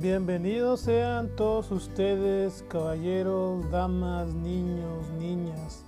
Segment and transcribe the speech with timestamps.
[0.00, 5.84] Bienvenidos sean todos ustedes, caballeros, damas, niños, niñas,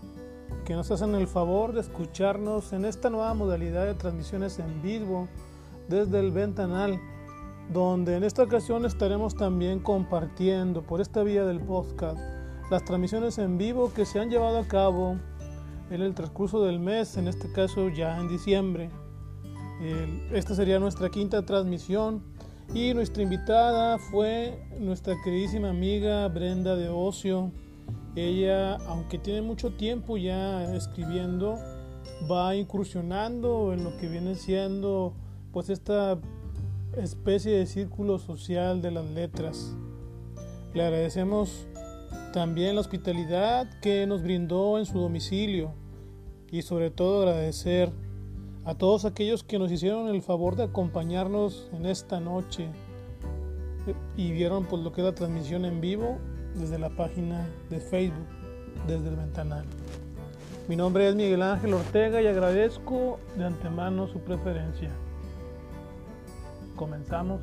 [0.64, 5.28] que nos hacen el favor de escucharnos en esta nueva modalidad de transmisiones en vivo
[5.88, 7.00] desde el Ventanal,
[7.72, 12.18] donde en esta ocasión estaremos también compartiendo por esta vía del podcast
[12.68, 15.18] las transmisiones en vivo que se han llevado a cabo
[15.88, 18.90] en el transcurso del mes, en este caso ya en diciembre.
[20.32, 22.24] Esta sería nuestra quinta transmisión
[22.72, 27.50] y nuestra invitada fue nuestra queridísima amiga Brenda de Ocio.
[28.14, 31.58] Ella, aunque tiene mucho tiempo ya escribiendo,
[32.30, 35.14] va incursionando en lo que viene siendo
[35.52, 36.18] pues esta
[36.96, 39.74] especie de círculo social de las letras.
[40.72, 41.66] Le agradecemos
[42.32, 45.72] también la hospitalidad que nos brindó en su domicilio
[46.52, 47.90] y sobre todo agradecer
[48.64, 52.68] a todos aquellos que nos hicieron el favor de acompañarnos en esta noche
[54.16, 56.18] y vieron pues lo que es la transmisión en vivo
[56.54, 58.26] desde la página de Facebook,
[58.86, 59.64] desde el ventanal.
[60.68, 64.90] Mi nombre es Miguel Ángel Ortega y agradezco de antemano su preferencia.
[66.76, 67.40] Comenzamos.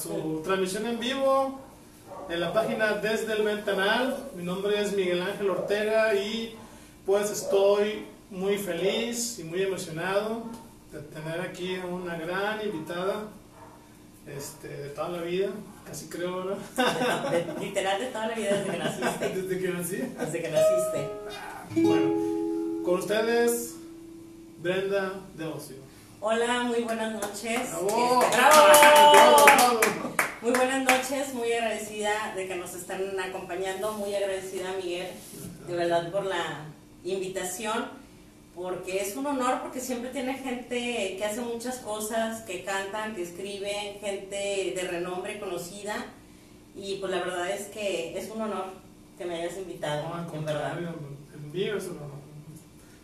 [0.00, 1.60] Su transmisión en vivo
[2.30, 4.30] en la página Desde el Ventanal.
[4.34, 6.56] Mi nombre es Miguel Ángel Ortega y
[7.04, 10.44] pues estoy muy feliz y muy emocionado
[10.90, 13.24] de tener aquí a una gran invitada
[14.26, 15.48] este, de toda la vida,
[15.84, 16.56] casi creo, ¿no?
[17.60, 19.28] literal de toda la vida desde que naciste.
[19.34, 19.96] ¿Desde que nací?
[19.96, 21.82] Desde que naciste.
[21.82, 23.74] bueno, con ustedes,
[24.62, 25.89] Brenda de Ocio.
[26.22, 27.70] Hola, muy buenas noches.
[27.70, 28.22] ¡Bravo!
[28.30, 29.80] ¡Bravo!
[30.42, 35.06] Muy buenas noches, muy agradecida de que nos están acompañando, muy agradecida Miguel,
[35.66, 36.66] de verdad por la
[37.04, 37.86] invitación,
[38.54, 43.22] porque es un honor, porque siempre tiene gente que hace muchas cosas, que cantan, que
[43.22, 46.04] escriben, gente de renombre conocida,
[46.76, 48.66] y pues la verdad es que es un honor
[49.16, 50.78] que me hayas invitado, no, en verdad.
[51.50, 52.09] Mío es un honor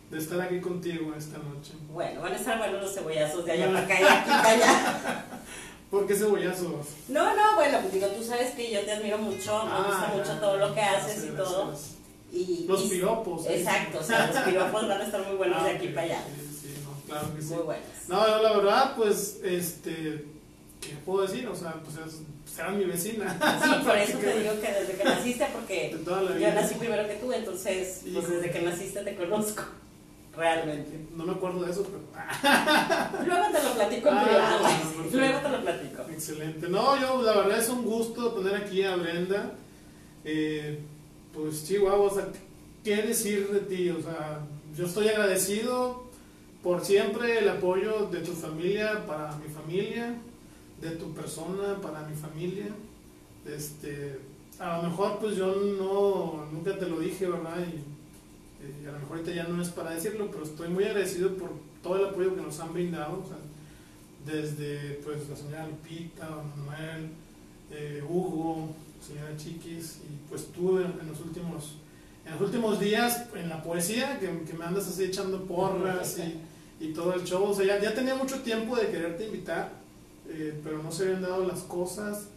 [0.09, 1.73] de estar aquí contigo esta noche.
[1.91, 5.25] Bueno, van a estar buenos los cebollazos de allá para acá y aquí para allá.
[5.91, 6.87] ¿Por qué cebollazos?
[7.07, 10.13] No, no, bueno, pues digo, tú sabes que yo te admiro mucho, me gusta ah,
[10.15, 11.73] mucho todo lo que haces y todo.
[12.31, 13.45] Y, los piropos.
[13.47, 13.59] ¿eh?
[13.59, 16.23] Exacto, o sea, los piropos van a estar muy buenos de ah, aquí para allá.
[16.25, 17.53] Sí, sí, no, claro que sí.
[17.53, 17.87] Muy buenos.
[18.07, 20.25] No, la verdad, pues, este,
[20.81, 21.47] ¿qué puedo decir?
[21.47, 21.95] O sea, pues
[22.53, 23.37] será mi vecina.
[23.63, 27.31] Sí, por eso te digo que desde que naciste, porque yo nací primero que tú,
[27.31, 29.63] entonces, pues desde que naciste te conozco.
[30.37, 31.07] Realmente.
[31.15, 31.97] No me acuerdo de eso, pero.
[33.25, 35.09] Luego te lo platico en ah, privado.
[35.11, 36.01] Luego te lo platico.
[36.11, 36.69] Excelente.
[36.69, 39.53] No, yo, la verdad es un gusto tener aquí a Brenda.
[40.23, 40.79] Eh,
[41.33, 42.27] pues, Chihuahua, o sea,
[42.83, 43.89] ¿qué decir de ti?
[43.89, 44.41] O sea,
[44.75, 46.03] yo estoy agradecido
[46.61, 50.15] por siempre el apoyo de tu familia para mi familia,
[50.79, 52.67] de tu persona para mi familia.
[53.43, 54.19] Este,
[54.59, 57.57] a lo mejor, pues yo no, nunca te lo dije, ¿verdad?
[57.59, 57.96] Y,
[58.87, 61.51] a lo mejor ahorita ya no es para decirlo, pero estoy muy agradecido por
[61.83, 63.23] todo el apoyo que nos han brindado,
[64.25, 67.09] desde pues la señora Lupita, Manuel,
[67.71, 71.75] eh, Hugo, señora Chiquis, y pues tú en, los últimos
[72.25, 76.93] en los últimos días en la poesía, que, me andas así echando porras y, y,
[76.93, 79.71] todo el show, o sea, ya, ya, tenía mucho tiempo de quererte invitar,
[80.27, 82.27] eh, pero no se habían dado las cosas,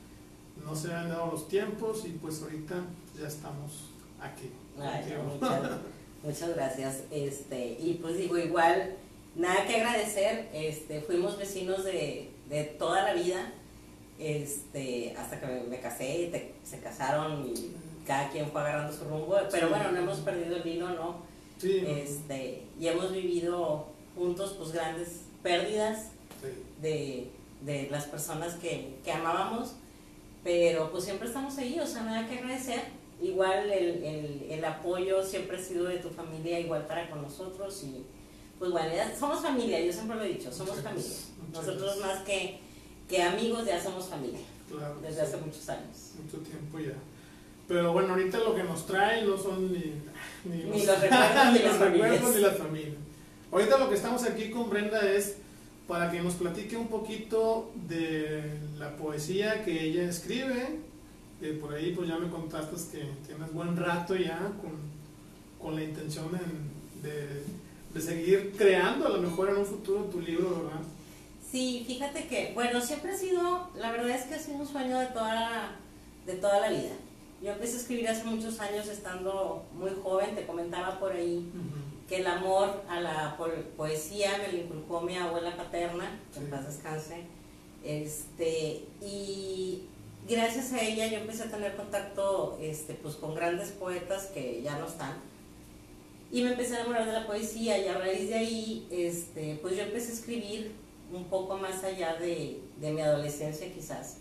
[0.65, 2.77] no se habían dado los tiempos, y pues ahorita
[3.21, 3.91] ya estamos
[4.21, 4.51] aquí.
[6.23, 7.03] Muchas gracias.
[7.11, 8.95] Este, y pues digo, igual,
[9.37, 13.53] nada que agradecer, este, fuimos vecinos de, de toda la vida,
[14.19, 17.73] este, hasta que me, casé, se casaron y
[18.07, 21.31] cada quien fue agarrando su rumbo, pero bueno, no hemos perdido el vino, ¿no?
[21.63, 26.09] Este, y hemos vivido juntos pues grandes pérdidas
[26.81, 27.31] de,
[27.63, 29.75] de, las personas que, que amábamos,
[30.43, 32.81] pero pues siempre estamos ahí, o sea, nada que agradecer
[33.23, 37.83] igual el, el, el, apoyo siempre ha sido de tu familia igual para con nosotros
[37.85, 38.05] y
[38.59, 41.17] pues bueno, somos familia, yo siempre lo he dicho, somos familia.
[41.53, 42.59] Nosotros más que,
[43.09, 44.41] que amigos ya somos familia.
[45.03, 46.13] desde hace muchos años.
[46.23, 46.93] Mucho tiempo ya.
[47.67, 49.95] Pero bueno, ahorita lo que nos trae no son ni,
[50.45, 52.97] ni, los, recuerdos, ni, los recuerdos ni las familias.
[53.51, 55.37] Ahorita lo que estamos aquí con Brenda es
[55.89, 60.81] para que nos platique un poquito de la poesía que ella escribe.
[61.41, 64.79] Que por ahí pues ya me contaste que tienes buen rato ya con,
[65.61, 66.31] con la intención
[67.03, 67.43] de,
[67.95, 70.81] de, seguir creando a lo mejor en un futuro tu libro, ¿verdad?
[71.51, 74.99] Sí, fíjate que, bueno, siempre ha sido, la verdad es que ha sido un sueño
[74.99, 75.77] de toda,
[76.27, 76.93] de toda la vida.
[77.43, 81.51] Yo empecé a escribir hace muchos años estando muy joven, te comentaba por ahí
[82.07, 83.37] que el amor a la
[83.77, 87.25] poesía me lo inculcó mi abuela paterna, que en paz descanse,
[87.83, 89.85] este, y
[90.29, 94.79] gracias a ella yo empecé a tener contacto este, pues, con grandes poetas que ya
[94.79, 95.15] no están,
[96.33, 99.77] y me empecé a enamorar de la poesía, y a raíz de ahí, este, pues
[99.77, 100.73] yo empecé a escribir
[101.13, 104.19] un poco más allá de, de mi adolescencia quizás.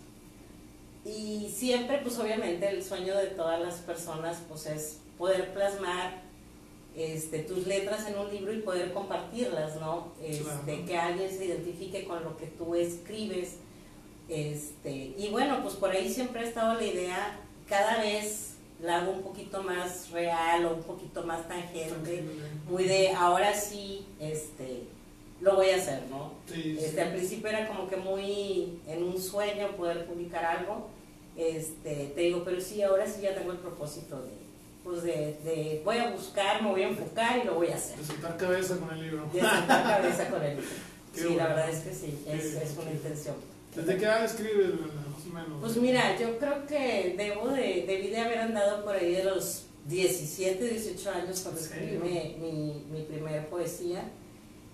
[1.06, 6.22] Y siempre, pues obviamente, el sueño de todas las personas, pues es poder plasmar
[6.96, 10.12] este, tus letras en un libro y poder compartirlas, ¿no?
[10.22, 13.58] Este, Que alguien se identifique con lo que tú escribes.
[14.30, 19.12] Este, y bueno, pues por ahí siempre ha estado la idea, cada vez la hago
[19.12, 22.24] un poquito más real o un poquito más tangente,
[22.70, 24.84] muy de ahora sí, este,
[25.42, 26.34] lo voy a hacer, ¿no?
[26.54, 30.88] este, Al principio era como que muy en un sueño poder publicar algo,
[31.36, 34.30] este, te digo, pero sí, ahora sí ya tengo el propósito de,
[34.84, 37.98] pues de, voy a buscar, me voy a enfocar y lo voy a hacer.
[37.98, 39.28] De sentar cabeza con el libro.
[39.34, 40.70] De sentar cabeza con el libro.
[41.14, 43.36] sí, la verdad es que sí, es, es una intención.
[43.76, 45.60] ¿Desde qué edad escribes, más o menos?
[45.62, 49.66] Pues mira, yo creo que debo de, debí de haber andado por ahí de los
[49.86, 54.04] 17, 18 años cuando escribí mi, mi, mi primera poesía.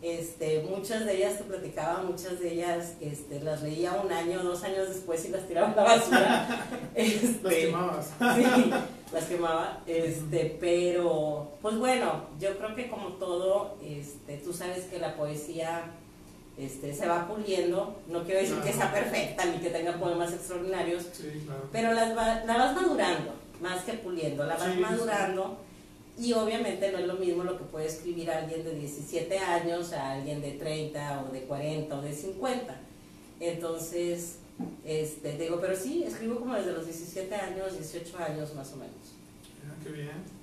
[0.02, 4.64] Este, muchas de ellas te platicaba, muchas de ellas este, las leía un año, dos
[4.64, 6.70] años después y las tiraba a la basura.
[6.96, 8.14] Este, las quemabas.
[8.36, 8.72] sí,
[9.14, 9.82] las quemaba.
[9.88, 15.86] Este, pero, pues bueno, yo creo que como todo, este, tú sabes que la poesía
[16.58, 18.02] este, se va puliendo.
[18.08, 21.06] No quiero decir que sea perfecta ni que tenga poemas extraordinarios,
[21.72, 22.16] pero las
[22.46, 25.58] la vas madurando, más que puliendo, la vas madurando.
[26.18, 30.14] Y obviamente no es lo mismo lo que puede escribir alguien de 17 años a
[30.14, 32.74] alguien de 30 o de 40 o de 50.
[33.42, 34.38] Entonces,
[34.86, 39.16] este, digo, pero sí, escribo como desde los 17 años, 18 años más o menos.
[39.68, 40.35] Ah, qué bien.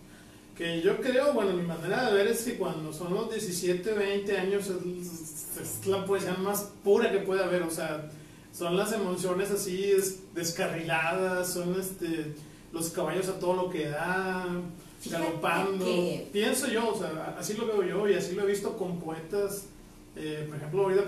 [0.57, 4.39] Que yo creo, bueno, mi manera de ver es que cuando son los 17, 20
[4.39, 8.11] años es, la poesía más pura que puede haber, o sea,
[8.53, 9.93] son las emociones así
[10.35, 12.35] descarriladas, son este,
[12.73, 14.73] los caballos a todo lo que dan
[15.11, 15.87] galopando.
[16.33, 19.67] Pienso yo, o sea, así lo veo yo y así lo he visto con poetas.
[20.15, 21.05] Eh, por ejemplo, ahorita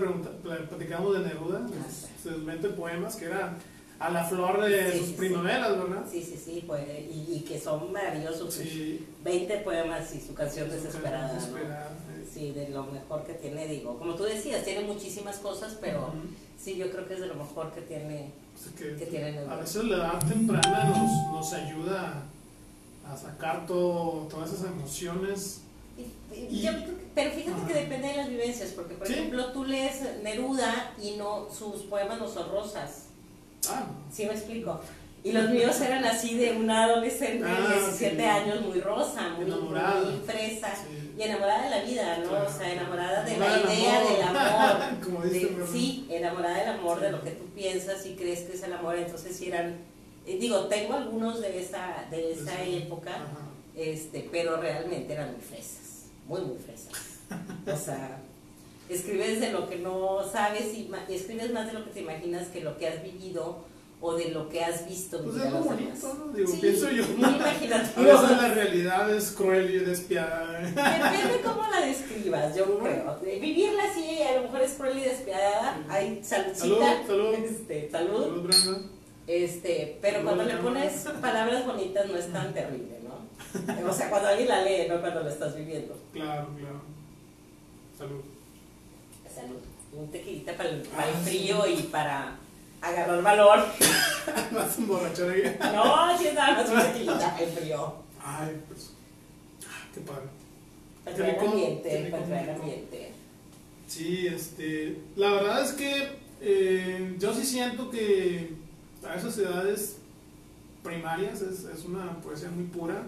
[0.67, 1.67] platicamos de Neruda,
[2.21, 3.57] sus 20 poemas que eran
[3.99, 6.03] a la flor de sus primaveras, ¿verdad?
[6.09, 8.59] Sí, sí, sí, pues, y, que son maravillosos.
[9.23, 11.39] 20 poemas y su canción desesperada.
[12.31, 13.97] Sí, de lo mejor que tiene, digo.
[13.97, 16.13] Como tú decías, tiene muchísimas cosas, pero
[16.61, 18.31] sí, yo creo que es de lo mejor que tiene,
[18.77, 19.53] que, tiene Neruda.
[19.53, 22.23] A veces la edad temprana nos, nos ayuda
[23.07, 25.61] a sacar todo, todas esas emociones.
[27.13, 31.47] pero fíjate que depende de las vivencias, porque por ejemplo tú lees Neruda y no
[31.49, 33.04] sus poemas no son rosas.
[33.71, 33.85] Ah.
[34.11, 34.79] ¿Sí me explico?
[35.23, 39.45] Y los míos eran así de una adolescente de 17 ah, años, muy rosa, muy,
[39.45, 40.71] muy fresa,
[41.17, 42.45] y enamorada de la vida, ¿no?
[42.45, 44.99] O sea, enamorada de la idea del amor.
[45.03, 45.23] Como
[45.71, 48.97] sí, enamorada del amor, de lo que tú piensas y crees que es el amor.
[48.97, 49.77] Entonces, sí eran
[50.25, 53.11] eh, digo, tengo algunos de esa, de esa época,
[53.75, 56.93] este, pero realmente eran muy fresas, muy, muy fresas.
[57.71, 58.19] O sea,
[58.95, 62.61] escribes de lo que no sabes y, escribes más de lo que te imaginas que
[62.61, 63.63] lo que has vivido
[64.01, 65.23] o de lo que has visto.
[65.23, 66.33] Pues es bonito, ¿no?
[66.33, 67.03] Digo, pienso yo.
[67.23, 70.59] A veces la realidad es cruel y despiadada.
[70.59, 73.19] Depende cómo la describas, yo creo.
[73.21, 75.83] Vivirla así, a lo mejor es cruel y despiadada.
[75.89, 76.59] Hay saludcita.
[76.59, 77.33] Salud, salud.
[77.33, 78.23] Este, salud.
[78.23, 78.89] Salud, Brenda.
[79.27, 83.89] Este, pero cuando le pones palabras bonitas no es tan terrible, ¿no?
[83.89, 85.97] O sea, cuando alguien la lee, no cuando la estás viviendo.
[86.13, 86.81] Claro, claro.
[87.97, 88.34] Salud.
[89.35, 89.59] Salud.
[89.91, 92.37] Un tequilita para el, para el frío y para
[92.81, 93.59] agarrar valor.
[94.51, 95.57] más ahí.
[95.59, 97.95] No, sí, nada más un tequilita, el frío.
[98.23, 98.91] Ay, pues.
[99.67, 100.27] Ah, qué padre.
[101.03, 103.11] Para traer ambiente, para traer ambiente.
[103.87, 105.01] Sí, este.
[105.17, 106.09] La verdad es que
[106.41, 108.53] eh, yo sí siento que
[109.05, 109.97] a esas edades
[110.81, 113.07] primarias es, es, una poesía muy pura,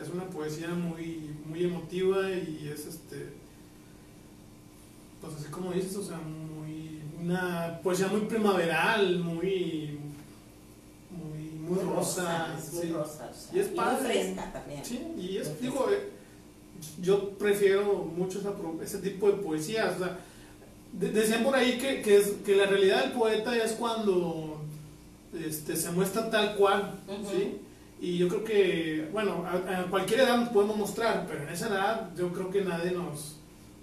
[0.00, 3.28] es una poesía muy, muy emotiva y es este,
[5.26, 9.98] pues así como dices, o sea, muy, una poesía muy primaveral, muy,
[11.10, 12.54] muy, muy, rosa.
[12.72, 14.08] muy rosa y es padre.
[14.08, 14.84] fresca también.
[14.84, 16.10] Sí, y es, digo, eh,
[17.00, 18.40] yo prefiero mucho
[18.82, 20.18] ese tipo de poesía, o sea,
[20.92, 24.60] decían por ahí que, que, es, que la realidad del poeta es cuando
[25.34, 27.60] este, se muestra tal cual, ¿sí?
[28.00, 32.10] Y yo creo que, bueno, a, cualquier edad nos podemos mostrar, pero en esa edad
[32.16, 33.36] yo creo que nadie nos,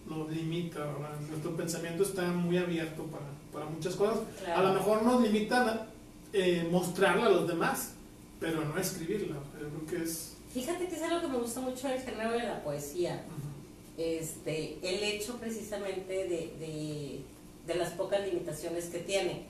[0.06, 0.86] nos limita,
[1.30, 4.20] Nuestro pensamiento está muy abierto para, para muchas cosas.
[4.54, 5.88] A lo mejor nos limita
[6.34, 7.94] eh, mostrarla a los demás,
[8.40, 9.36] pero no escribirla.
[9.60, 10.36] Yo creo que es...
[10.54, 13.24] Fíjate que es algo que me gusta mucho del género de la poesía.
[13.98, 17.22] este, el hecho precisamente de, de,
[17.66, 19.46] de las pocas limitaciones que tiene.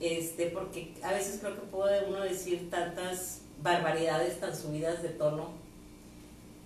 [0.00, 5.50] Este, porque a veces creo que puede uno decir tantas barbaridades tan subidas de tono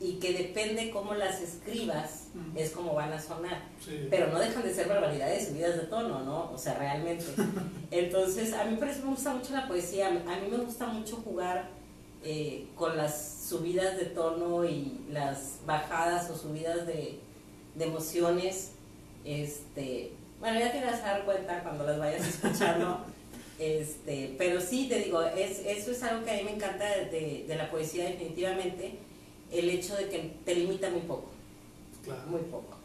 [0.05, 3.63] y que depende cómo las escribas es como van a sonar.
[4.11, 6.53] Pero no dejan de ser barbaridades subidas de tono, ¿no?
[6.53, 7.25] O sea, realmente.
[7.91, 10.09] Entonces, a mí por eso me gusta mucho la poesía.
[10.09, 11.71] A mí me gusta mucho jugar
[12.23, 17.19] eh, con las subidas de tono y las bajadas o subidas de,
[17.75, 18.73] de emociones.
[19.25, 23.07] Este, bueno, ya te vas a dar cuenta cuando las vayas escuchando.
[23.57, 27.45] Este, pero sí, te digo, es, eso es algo que a mí me encanta de,
[27.47, 28.99] de, la poesía definitivamente,
[29.55, 31.31] el hecho de que te limita muy poco.
[32.29, 32.77] Muy poco.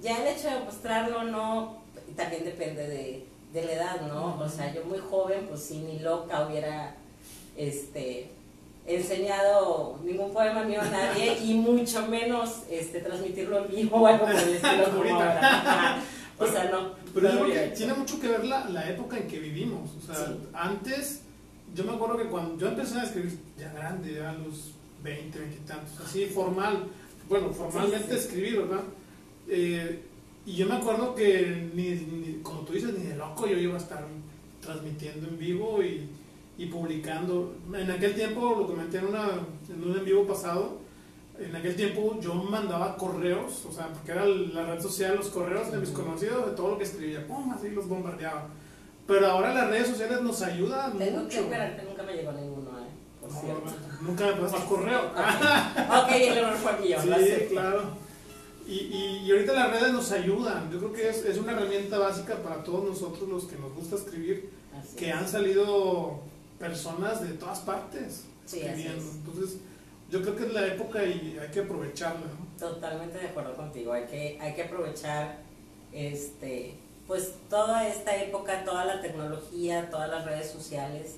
[0.00, 1.78] Ya el hecho de mostrarlo no,
[2.16, 4.38] también depende de, de la edad, ¿no?
[4.38, 6.94] O sea, yo muy joven, pues sí, ni loca hubiera
[7.56, 8.30] este,
[8.86, 14.26] enseñado ningún poema mío a nadie y mucho menos este, transmitirlo en vivo o algo
[14.26, 16.02] por el estilo como ahora.
[16.38, 16.92] O sea, no.
[17.12, 19.90] Pero que tiene mucho que ver la, la, época en que vivimos.
[19.96, 21.22] O sea, antes,
[21.74, 25.38] yo me acuerdo que cuando yo empecé a escribir ya grande, ya a los 20,
[25.38, 26.86] 20 y tantos, así formal,
[27.28, 28.84] bueno, formalmente escribir, ¿verdad?
[29.48, 30.00] Eh,
[30.46, 33.78] y yo me acuerdo que, ni, como tú dices, ni de loco yo iba a
[33.78, 34.04] estar
[34.60, 36.08] transmitiendo en vivo y,
[36.56, 37.54] y publicando.
[37.74, 39.28] En aquel tiempo, lo comenté en, una,
[39.68, 40.78] en un en vivo pasado,
[41.38, 45.70] en aquel tiempo yo mandaba correos, o sea, porque era la red social, los correos
[45.70, 48.48] de mis conocidos, de todo lo que escribía, pum, así los bombardeaba.
[49.06, 51.48] Pero ahora las redes sociales nos ayudan Tengo mucho.
[51.48, 52.88] que nunca me llegó ninguno, ¿eh?
[53.20, 53.70] Por cierto.
[54.00, 55.00] Nunca me pasaste correo.
[55.06, 56.98] ok, el error fue mío.
[57.02, 57.82] Sí, claro.
[58.66, 60.70] Y, y, y, ahorita las redes nos ayudan.
[60.70, 63.96] Yo creo que es, es, una herramienta básica para todos nosotros los que nos gusta
[63.96, 64.50] escribir,
[64.96, 66.20] que han salido
[66.58, 69.10] personas de todas partes sí, escribiendo.
[69.10, 69.56] Entonces,
[70.10, 72.26] yo creo que es la época y hay que aprovecharla.
[72.58, 75.38] Totalmente de acuerdo contigo, hay que, hay que aprovechar
[75.92, 76.74] este,
[77.06, 81.16] pues toda esta época, toda la tecnología, todas las redes sociales,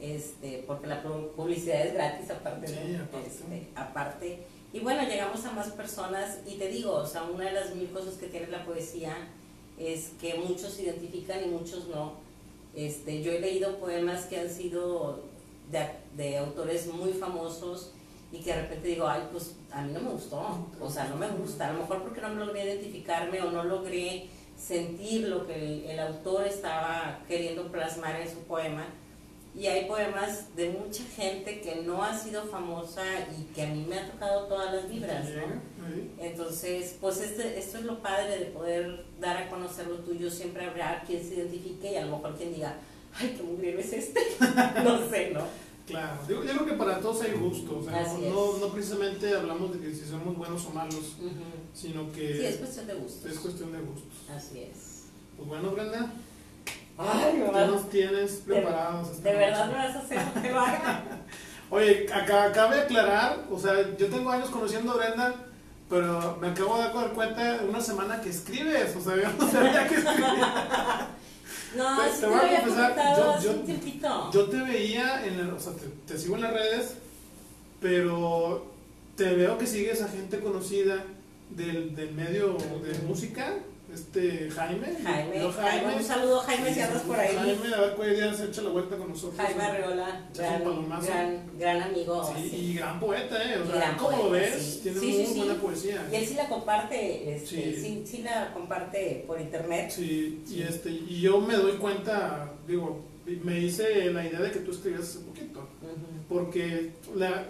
[0.00, 3.28] este, porque la publicidad es gratis aparte, sí, aparte.
[3.28, 4.38] Este, aparte.
[4.72, 7.90] Y bueno, llegamos a más personas y te digo, o sea, una de las mil
[7.90, 9.16] cosas que tiene la poesía
[9.78, 12.14] es que muchos se identifican y muchos no.
[12.74, 15.22] Este, yo he leído poemas que han sido
[15.70, 17.92] de, de autores muy famosos
[18.32, 21.16] y que de repente digo, ay, pues a mí no me gustó, o sea, no
[21.16, 25.90] me gusta, a lo mejor porque no logré identificarme o no logré sentir lo que
[25.90, 28.86] el, autor estaba queriendo plasmar en su poema.
[29.56, 33.02] Y hay poemas de mucha gente que no ha sido famosa
[33.38, 35.76] y que a mí me ha tocado todas las vibras, ¿no?
[36.18, 40.30] Entonces, pues este, esto es lo padre de poder dar a conocer lo tuyo.
[40.30, 42.76] Siempre habrá quien se identifique y a lo mejor quien diga,
[43.14, 44.20] ay, qué mujer es este.
[44.84, 45.40] no sé, ¿no?
[45.86, 50.04] Claro, yo, creo que para todos hay gustos, no, no, precisamente hablamos de que si
[50.04, 51.14] somos buenos o malos,
[51.72, 52.38] sino que...
[52.38, 53.30] Sí, es cuestión de gustos.
[53.30, 54.12] Es cuestión de gustos.
[54.28, 55.04] Así es.
[55.36, 56.12] Pues bueno, Brenda,
[56.98, 59.22] Ay, ¿qué nos tienes preparados?
[59.22, 61.02] ¿De, verdad me vas a hacer que lo haga?
[61.68, 65.34] Oye, acá, cabe aclarar, o sea, yo tengo años conociendo a Brenda,
[65.90, 69.86] pero me acabo de dar cuenta una semana que escribes, o sea, yo no sabía
[69.88, 70.50] que escribías.
[71.76, 75.72] No, te, te voy a confesar, yo, yo, yo, te veía, en o sea,
[76.06, 76.94] te, sigo en las redes,
[77.80, 78.66] pero
[79.14, 81.04] te veo que sigues a gente conocida
[81.50, 83.52] del, del medio de música
[83.96, 84.86] este Jaime.
[85.02, 87.34] Jaime, Jaime, un saludo Jaime si andas por ahí.
[87.34, 89.40] Jaime, a ver cuál día se echa la vuelta con nosotros.
[89.40, 92.32] Jaime Arreola, gran, gran, amigo.
[92.36, 93.58] Sí, y gran poeta, ¿eh?
[93.58, 94.80] O sea, ¿cómo lo ves?
[94.82, 96.08] Tiene muy buena poesía.
[96.12, 98.04] Y él sí la comparte, este, sí.
[98.06, 98.22] sí.
[98.22, 99.90] la comparte por internet.
[99.90, 103.04] Sí, y, este, y yo me doy cuenta, digo,
[103.42, 105.66] me hice la idea de que tú escribías hace poquito.
[106.28, 107.46] Porque la,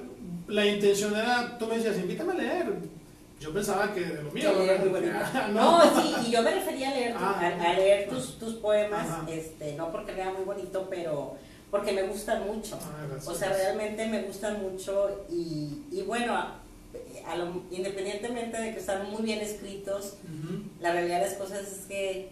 [0.46, 2.95] la intención era, tú me decías, invítame a leer
[3.38, 4.50] yo pensaba que de lo mío.
[5.52, 5.82] no.
[6.00, 9.92] sí, y yo me refería a leer, ah, a, leer tus, tus poemas, este, no
[9.92, 11.34] porque lea muy bonito, pero
[11.70, 12.78] porque me gustan mucho.
[12.80, 18.80] Ah, o sea, realmente me gustan mucho y, y bueno, a lo, independientemente de que
[18.80, 20.14] están muy bien escritos,
[20.80, 22.30] la realidad de las cosas es que,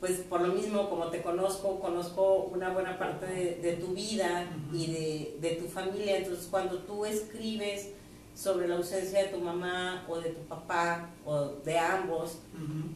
[0.00, 4.46] pues por lo mismo, como te conozco, conozco una buena parte de, de tu vida
[4.72, 7.90] y de, de tu familia, entonces cuando tú escribes,
[8.34, 12.38] sobre la ausencia de tu mamá o de tu papá o de ambos,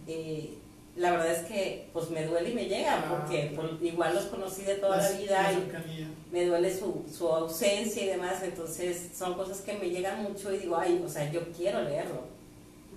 [0.07, 0.55] eh,
[0.97, 3.69] la verdad es que pues me duele y me llega, Ah, porque claro.
[3.79, 8.09] pues, igual los conocí de toda la vida y me duele su, su ausencia y
[8.09, 11.83] demás, entonces son cosas que me llegan mucho y digo, ay, o sea, yo quiero
[11.83, 12.23] leerlo.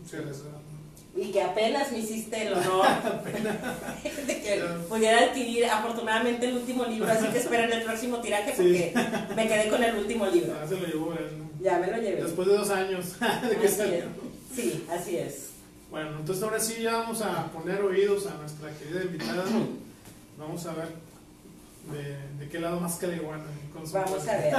[0.10, 0.18] Sí.
[1.16, 2.86] Y que apenas me hiciste el honor
[4.28, 8.94] de que pudiera adquirir afortunadamente el último libro, así que esperen el próximo tiraje porque
[9.36, 10.54] me quedé con el último libro.
[10.62, 11.49] Ah, se lo llevó él, ¿no?
[11.62, 12.24] Ya me lo llevé.
[12.24, 13.98] Después de dos años de que Así salió.
[13.98, 14.06] es.
[14.56, 15.50] Sí, así es.
[15.92, 19.44] Bueno, entonces ahora sí ya vamos a poner oídos a nuestra querida invitada.
[20.38, 20.88] Vamos a ver
[21.92, 23.46] de, de qué lado más caliguana.
[23.74, 24.54] Vamos a ver.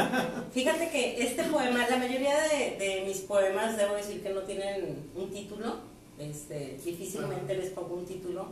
[0.53, 4.97] Fíjate que este poema, la mayoría de, de mis poemas, debo decir que no tienen
[5.15, 5.77] un título.
[6.19, 8.49] Este, difícilmente les pongo un título.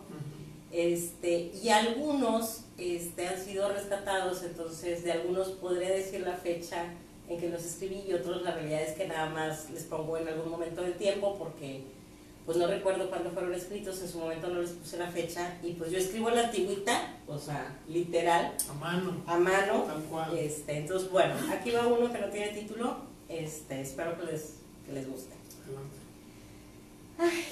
[0.71, 6.85] Este, y algunos este, han sido rescatados, entonces de algunos podré decir la fecha
[7.29, 10.29] en que los escribí y otros la realidad es que nada más les pongo en
[10.29, 11.83] algún momento del tiempo porque
[12.47, 15.73] pues no recuerdo cuándo fueron escritos, en su momento no les puse la fecha y
[15.75, 19.83] pues yo escribo la antigüita, o sea, literal, A mano, a mano.
[19.83, 20.39] tal cual.
[20.39, 22.97] Este, entonces, bueno, aquí va uno que no tiene título,
[23.29, 24.55] este, espero que les,
[24.87, 25.35] que les guste.
[27.19, 27.49] Adelante.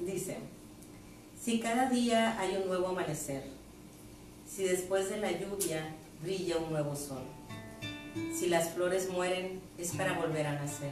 [0.00, 0.38] Dice,
[1.40, 3.44] si cada día hay un nuevo amanecer,
[4.44, 7.22] si después de la lluvia brilla un nuevo sol,
[8.34, 10.90] si las flores mueren es para volver a nacer,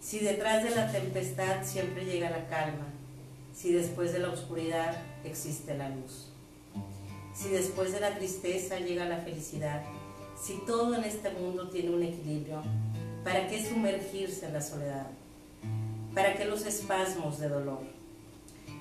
[0.00, 2.86] si detrás de la tempestad siempre llega la calma,
[3.54, 6.28] si después de la oscuridad existe la luz,
[7.34, 9.82] si después de la tristeza llega la felicidad,
[10.40, 12.62] si todo en este mundo tiene un equilibrio,
[13.22, 15.06] ¿para qué sumergirse en la soledad?
[16.14, 17.80] ¿Para qué los espasmos de dolor?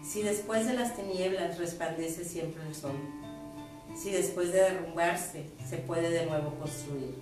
[0.03, 2.95] Si después de las tinieblas resplandece siempre el sol,
[3.95, 7.15] si después de derrumbarse se puede de nuevo construir,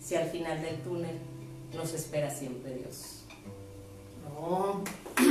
[0.00, 1.18] si al final del túnel
[1.74, 3.24] nos espera siempre Dios.
[4.24, 4.82] No,
[5.16, 5.26] es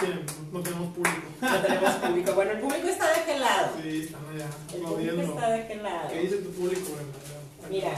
[0.00, 0.06] que
[0.52, 1.22] no tenemos público.
[1.40, 2.32] No tenemos público.
[2.34, 3.68] Bueno, el público está de aquel lado.
[3.82, 6.08] Sí, están allá El público está de aquel lado.
[6.10, 6.90] ¿Qué dice tu público?
[7.70, 7.92] Mira,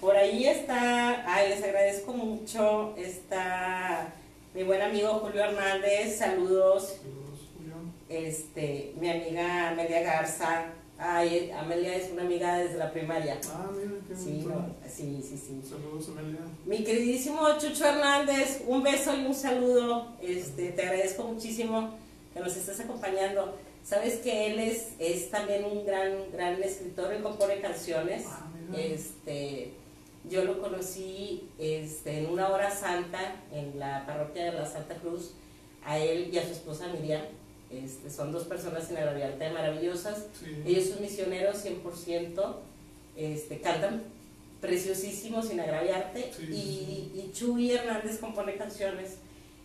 [0.00, 4.12] por ahí está, ay, les agradezco mucho, está
[4.54, 6.96] mi buen amigo Julio Hernández, saludos.
[8.08, 10.66] Este, mi amiga Amelia Garza,
[10.98, 13.38] ay, Amelia es una amiga desde la primaria.
[13.52, 15.60] Ah, mira, qué Sí, no, sí, sí, sí.
[15.68, 16.40] Saludos, Amelia.
[16.64, 20.08] Mi queridísimo Chucho Hernández, un beso y un saludo.
[20.22, 21.90] Este, te agradezco muchísimo
[22.32, 23.56] que nos estés acompañando.
[23.84, 28.24] Sabes que él es, es también un gran, gran escritor, él compone canciones.
[28.26, 28.50] Ah.
[28.76, 29.72] Este,
[30.28, 35.34] yo lo conocí este, en una hora santa en la parroquia de la Santa Cruz,
[35.84, 37.22] a él y a su esposa Miriam.
[37.70, 40.26] Este, son dos personas sin agraviarte maravillosas.
[40.38, 40.62] Sí.
[40.64, 42.56] Ellos son misioneros 100%,
[43.16, 44.02] este, cantan
[44.60, 46.32] preciosísimo sin agraviarte.
[46.32, 49.16] Sí, y, sí, y Chuy Hernández compone canciones.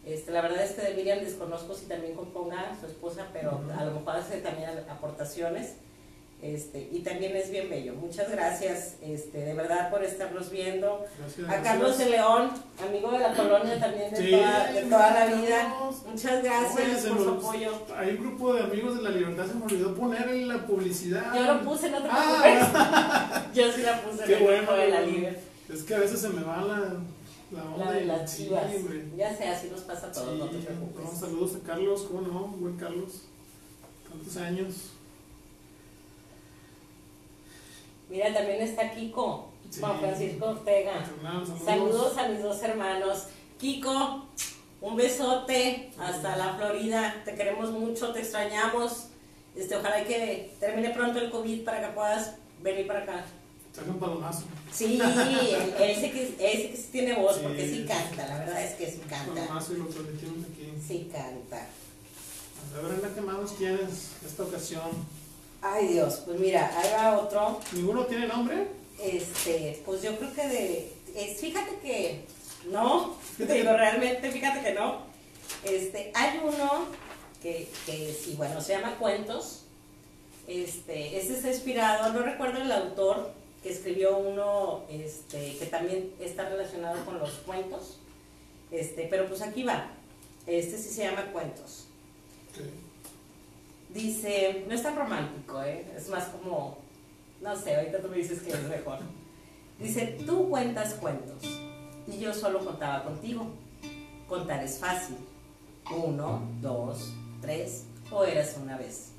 [0.05, 3.85] Este, la verdad es que de Miriam desconozco si también componga su esposa, pero a
[3.85, 5.75] lo mejor hace también aportaciones.
[6.41, 7.93] Este, y también es bien bello.
[7.93, 11.05] Muchas gracias, este, de verdad, por estarnos viendo.
[11.19, 11.47] Gracias.
[11.49, 12.49] A Carlos de León,
[12.83, 15.75] amigo de la colonia también de, Sí, toda, de toda la vida.
[16.07, 17.71] Muchas gracias por su apoyo.
[17.95, 21.31] Hay un grupo de amigos de la libertad, se me olvidó poner en la publicidad.
[21.35, 22.41] Yo lo puse, no te Ah.
[22.41, 23.53] preocupes.
[23.65, 24.57] Yo sí la puse Qué en el bueno.
[24.63, 25.31] grupo de la liga.
[25.71, 26.79] Es que a veces se me va la,
[27.51, 27.85] la onda.
[27.85, 28.63] La de las chivas.
[29.15, 31.05] ya sé, así nos pasa a todos, no te Sí, preocupes.
[31.05, 32.47] no, saludos a Carlos, ¿cómo no?
[32.57, 33.25] Buen Carlos.
[34.09, 34.90] Tantos años.
[38.11, 39.79] Mira, también está Kiko, Sí.
[39.79, 41.05] Juan Francisco Ortega.
[41.21, 41.49] Saludos.
[41.65, 43.27] Saludos a mis dos hermanos.
[43.57, 44.25] Kiko,
[44.81, 47.21] un besote hasta la Florida.
[47.23, 49.05] Te queremos mucho, te extrañamos.
[49.55, 53.25] Este, ojalá que termine pronto el COVID para que puedas venir para acá.
[53.87, 54.43] Un palomazo.
[54.73, 54.99] Sí,
[55.77, 57.41] sí que, sí tiene voz, Sí.
[57.43, 59.33] porque sí canta, la verdad es que sí Un canta.
[59.33, 60.73] palomazo y lo transmitimos aquí.
[60.85, 61.65] Sí canta.
[62.73, 64.81] A ver, Brenda, ¿qué más tienes esta ocasión?
[65.61, 67.59] Ay Dios, pues mira, ahí va otro.
[67.73, 68.67] ¿Ninguno tiene nombre?
[69.01, 70.93] Este, pues yo creo que de.
[71.15, 72.25] es- fíjate que
[72.71, 74.99] no, digo realmente, fíjate que no.
[75.63, 76.85] Este, hay uno
[77.41, 79.63] que, que sí, bueno, se llama Cuentos.
[80.47, 86.49] Este, este está inspirado, no recuerdo el autor que escribió uno este, que también está
[86.49, 87.99] relacionado con los cuentos.
[88.71, 89.91] Este, pero pues aquí va.
[90.47, 91.85] Este sí se llama Cuentos.
[92.55, 92.63] Sí.
[93.93, 95.85] Dice, no es tan romántico, ¿eh?
[95.97, 96.77] es más como,
[97.41, 98.99] no sé, ahorita tú me dices que es mejor.
[99.79, 101.43] Dice, tú cuentas cuentos
[102.07, 103.47] y yo solo contaba contigo.
[104.27, 105.17] Contar es fácil.
[105.91, 109.11] Uno, dos, tres, o eras una vez.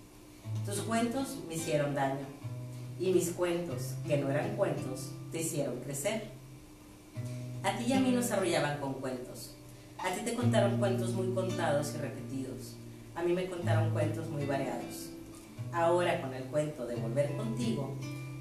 [0.65, 2.27] Tus cuentos me hicieron daño
[2.99, 6.31] y mis cuentos, que no eran cuentos, te hicieron crecer.
[7.63, 9.55] A ti y a mí nos arrollaban con cuentos.
[9.99, 12.77] A ti te contaron cuentos muy contados y repetidos.
[13.15, 15.11] A mí me contaron cuentos muy variados.
[15.73, 17.95] Ahora con el cuento de volver contigo,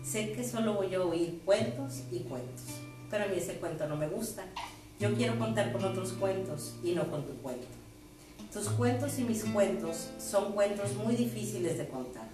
[0.04, 2.64] sé que solo voy a oír cuentos y cuentos.
[3.10, 4.46] Pero a mí ese cuento no me gusta.
[5.00, 7.68] Yo quiero contar con otros cuentos y no con tu cuento.
[8.54, 12.30] Tus cuentos y mis cuentos son cuentos muy difíciles de contar.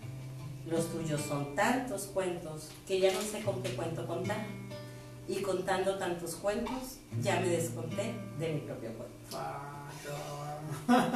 [0.68, 4.46] Los tuyos son tantos cuentos que ya no sé con qué cuento contar.
[5.28, 9.38] Y contando tantos cuentos, ya me desconté de mi propio cuento.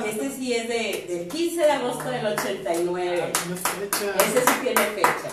[0.06, 3.24] Este sí es de, del 15 de agosto del 89.
[3.24, 4.18] Ah.
[4.20, 5.30] Ese sí tiene fecha.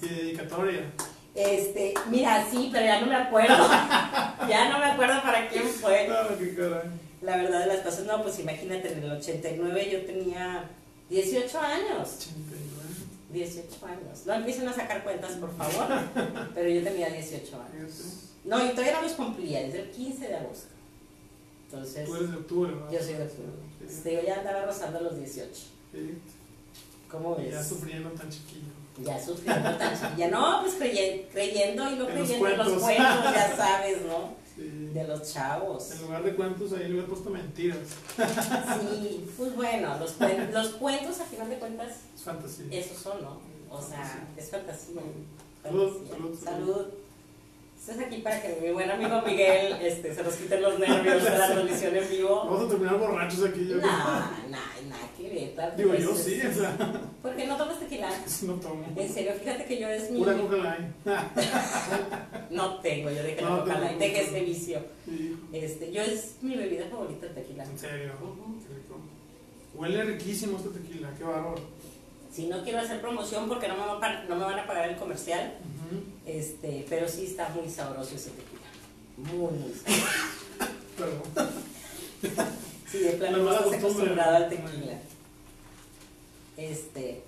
[0.00, 0.92] Y dedicatoria.
[1.34, 3.68] Este, mira, sí, pero ya no me acuerdo.
[4.48, 6.08] Ya no me acuerdo para quién fue.
[6.10, 6.26] Ah.
[7.20, 10.64] La verdad de las cosas, no, pues imagínate, en el 89 yo tenía
[11.10, 12.08] 18 años.
[12.18, 12.70] 89.
[13.32, 14.26] 18 años.
[14.26, 15.86] No empiecen a sacar cuentas, por favor.
[16.54, 17.92] Pero yo tenía 18 años.
[18.44, 20.79] No, y todavía no los cumplía, desde el 15 de agosto.
[21.72, 22.90] Entonces, Tú eres de octubre, ¿no?
[22.90, 23.50] yo soy de octubre.
[23.88, 25.50] Sí, digo, ya andaba rozando los 18.
[25.92, 26.18] sí.
[27.10, 27.66] ¿Cómo Y ya ves?
[27.66, 28.66] sufriendo tan chiquillo.
[29.04, 30.28] Ya sufriendo tan chiquilla.
[30.28, 32.96] No, pues creye- creyendo y no En los creyendo en los cuentos.
[33.34, 34.34] ya sabes, ¿no?
[34.54, 34.62] Sí.
[34.94, 35.90] De los chavos.
[35.92, 37.78] En lugar de cuentos, ahí le hubiera puesto mentiras.
[38.80, 42.66] Sí, pues bueno, los, cuen- los cuentos, a final de cuentas, Es fantasía.
[42.70, 43.40] esos son, ¿no?
[43.70, 45.00] O sea, es fantasía.
[45.62, 46.10] Salud, fantasía.
[46.16, 46.86] salud, salud.
[47.90, 51.30] Estás aquí para que mi buen amigo Miguel este, se nos quiten los nervios de
[51.30, 52.44] la transmisión en vivo.
[52.44, 53.66] Vamos a terminar borrachos aquí.
[53.66, 54.58] Yo Nah, nah,
[55.18, 55.54] ver.
[55.54, 56.76] claro que Digo, no yo es sí, o sea,
[57.20, 58.08] Porque no tomas tequila.
[58.42, 58.84] no tomo.
[58.96, 60.18] En serio, fíjate que yo es mi.
[60.20, 60.78] Pura coca.
[62.50, 64.24] No tengo, yo dejé la No, coca tengo light, dejé coca.
[64.26, 64.80] este vicio.
[65.04, 67.64] Sí, Este, yo es mi bebida favorita el tequila.
[67.64, 68.12] en serio.
[68.68, 69.00] Qué rico.
[69.74, 71.54] Huele riquísimo este tequila, qué bárbaro.
[72.32, 74.66] Si no quiero hacer promoción porque no me, va a pa- no me van a
[74.66, 75.54] pagar el comercial,
[75.90, 76.02] Ujú.
[76.26, 78.60] este, pero sí está muy sabroso ese tequila.
[79.16, 80.06] Muy, muy sabroso.
[80.98, 81.50] Perdón.
[82.90, 84.98] Sí, de plano La no estás acostumbrado al tequila.
[86.56, 87.22] Este.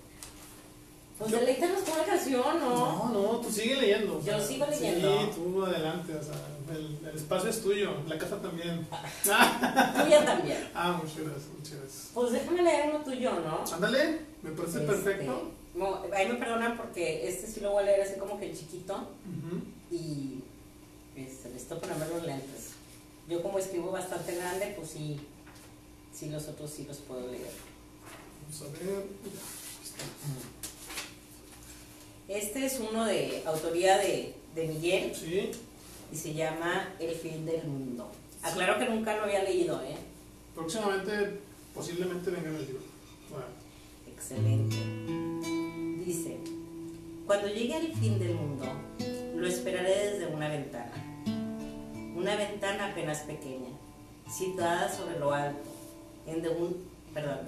[1.18, 3.08] Pues deleítanos con una canción, ¿no?
[3.08, 4.16] No, no, tú sigue leyendo.
[4.16, 5.20] o Yo sea, sigo leyendo.
[5.20, 6.34] Sí, tú adelante, o sea,
[6.74, 8.86] el, el espacio es tuyo, la casa también.
[9.22, 10.68] Tuya también.
[10.74, 12.10] Ah, muchas gracias, muchas gracias.
[12.12, 13.64] Pues déjame leer uno tuyo, ¿no?
[13.72, 15.50] Ándale, me parece Este, perfecto.
[15.74, 18.56] No, ahí me perdonan porque este sí lo voy a leer así como que en
[18.56, 19.08] chiquito
[19.90, 20.40] y
[21.16, 22.70] este, necesito ponerme los lentes.
[23.28, 25.20] Yo como escribo bastante grande, pues sí,
[26.12, 27.50] sí los otros sí los puedo leer.
[28.42, 29.06] Vamos a ver.
[32.28, 35.50] Este es uno de autoría de, de Miguel Sí,
[36.12, 38.10] y se llama El fin del mundo.
[38.42, 39.96] Aclaro que nunca lo había leído, ¿eh?
[40.54, 41.40] próximamente,
[41.74, 42.82] posiblemente venga en el libro.
[43.30, 43.46] Bueno,
[44.14, 45.31] Excelente.
[46.12, 46.36] Dice,
[47.26, 48.66] cuando llegue el fin del mundo,
[49.34, 50.92] lo esperaré desde una ventana.
[52.14, 53.70] Una ventana apenas pequeña,
[54.30, 55.70] situada sobre lo alto,
[56.26, 56.44] en,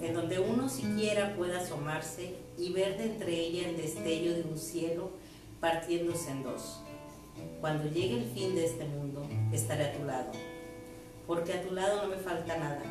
[0.02, 4.56] en donde uno siquiera pueda asomarse y ver de entre ella el destello de un
[4.56, 5.10] cielo
[5.60, 6.80] partiéndose en dos.
[7.60, 10.32] Cuando llegue el fin de este mundo, estaré a tu lado,
[11.26, 12.82] porque a tu lado no me falta nada,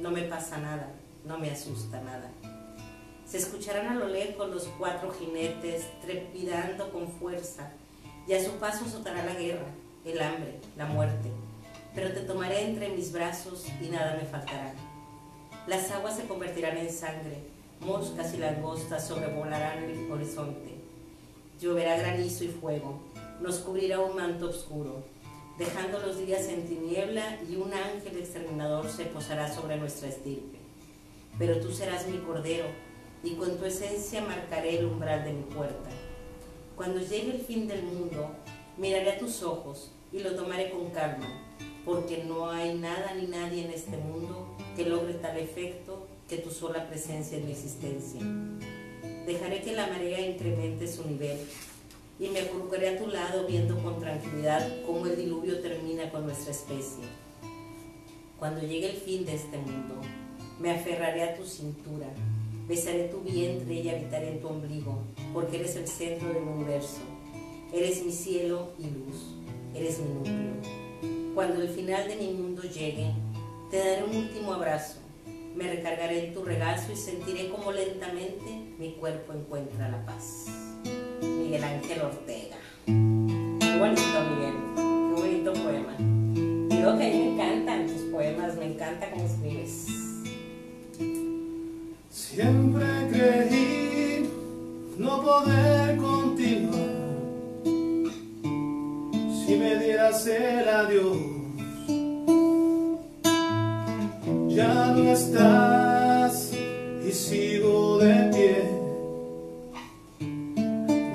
[0.00, 0.92] no me pasa nada,
[1.24, 2.32] no me asusta nada.
[3.28, 7.70] Se escucharán a lo lejos los cuatro jinetes trepidando con fuerza,
[8.26, 9.66] y a su paso azotará la guerra,
[10.06, 11.30] el hambre, la muerte.
[11.94, 14.72] Pero te tomaré entre mis brazos y nada me faltará.
[15.66, 17.42] Las aguas se convertirán en sangre,
[17.80, 20.76] moscas y langostas sobrevolarán el horizonte.
[21.60, 22.98] Lloverá granizo y fuego,
[23.42, 25.04] nos cubrirá un manto oscuro,
[25.58, 30.56] dejando los días en tiniebla y un ángel exterminador se posará sobre nuestra estirpe.
[31.38, 32.87] Pero tú serás mi cordero,
[33.22, 35.90] y con tu esencia marcaré el umbral de mi puerta.
[36.76, 38.30] Cuando llegue el fin del mundo,
[38.76, 41.26] miraré a tus ojos y lo tomaré con calma,
[41.84, 46.50] porque no hay nada ni nadie en este mundo que logre tal efecto que tu
[46.50, 48.20] sola presencia en mi existencia.
[49.26, 51.38] Dejaré que la marea incremente su nivel
[52.20, 56.52] y me acurrucaré a tu lado viendo con tranquilidad cómo el diluvio termina con nuestra
[56.52, 57.04] especie.
[58.38, 59.94] Cuando llegue el fin de este mundo,
[60.60, 62.06] me aferraré a tu cintura,
[62.68, 64.98] besaré tu vientre y habitaré en tu ombligo,
[65.32, 67.00] porque eres el centro del universo.
[67.72, 69.34] Eres mi cielo y luz,
[69.74, 71.34] eres mi núcleo.
[71.34, 73.12] Cuando el final de mi mundo llegue,
[73.70, 74.98] te daré un último abrazo,
[75.54, 80.46] me recargaré en tu regazo y sentiré como lentamente mi cuerpo encuentra la paz.
[81.22, 82.56] Miguel Ángel Ortega.
[82.86, 84.54] Qué bonito, Miguel.
[84.76, 85.96] Qué bonito poema.
[86.68, 89.37] Digo que a mí me encantan tus poemas, me encanta cómo.
[92.30, 94.30] Siempre creí
[94.98, 96.98] no poder continuar
[99.46, 101.38] si me dieras el adiós.
[104.94, 106.52] no estás
[107.06, 108.56] y sigo de pie.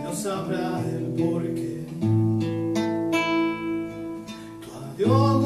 [0.01, 1.85] Dios sabrá el porqué.
[4.61, 5.42] Tu adiós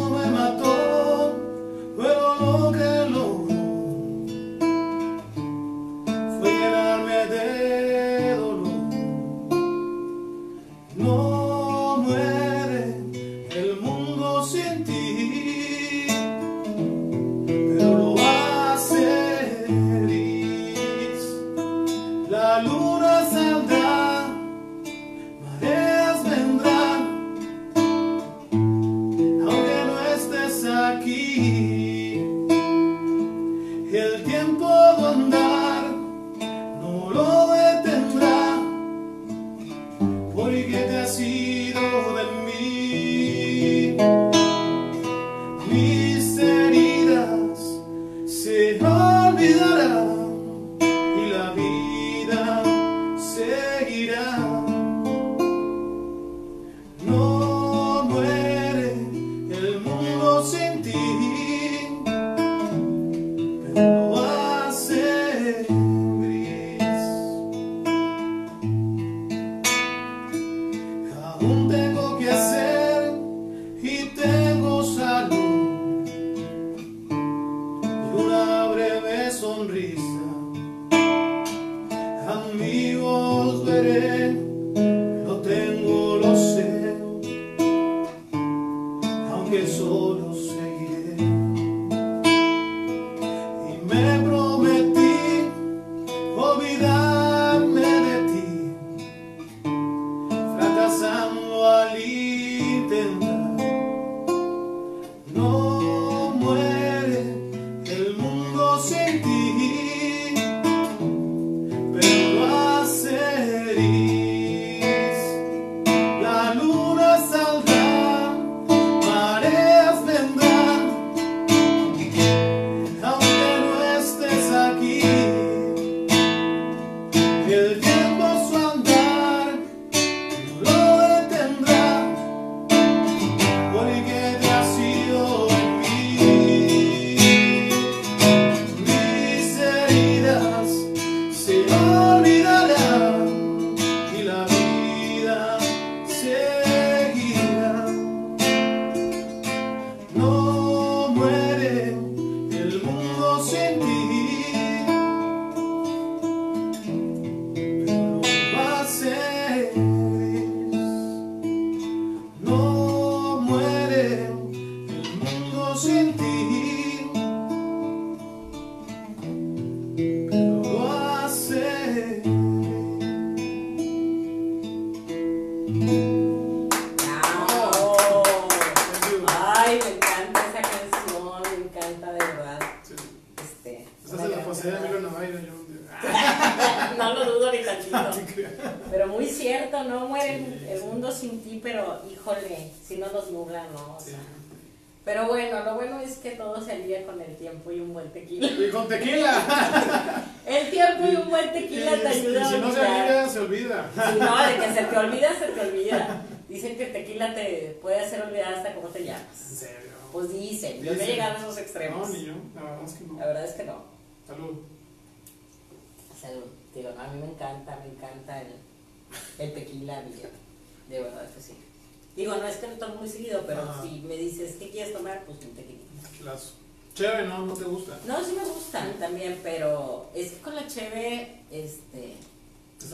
[83.88, 84.17] Amigos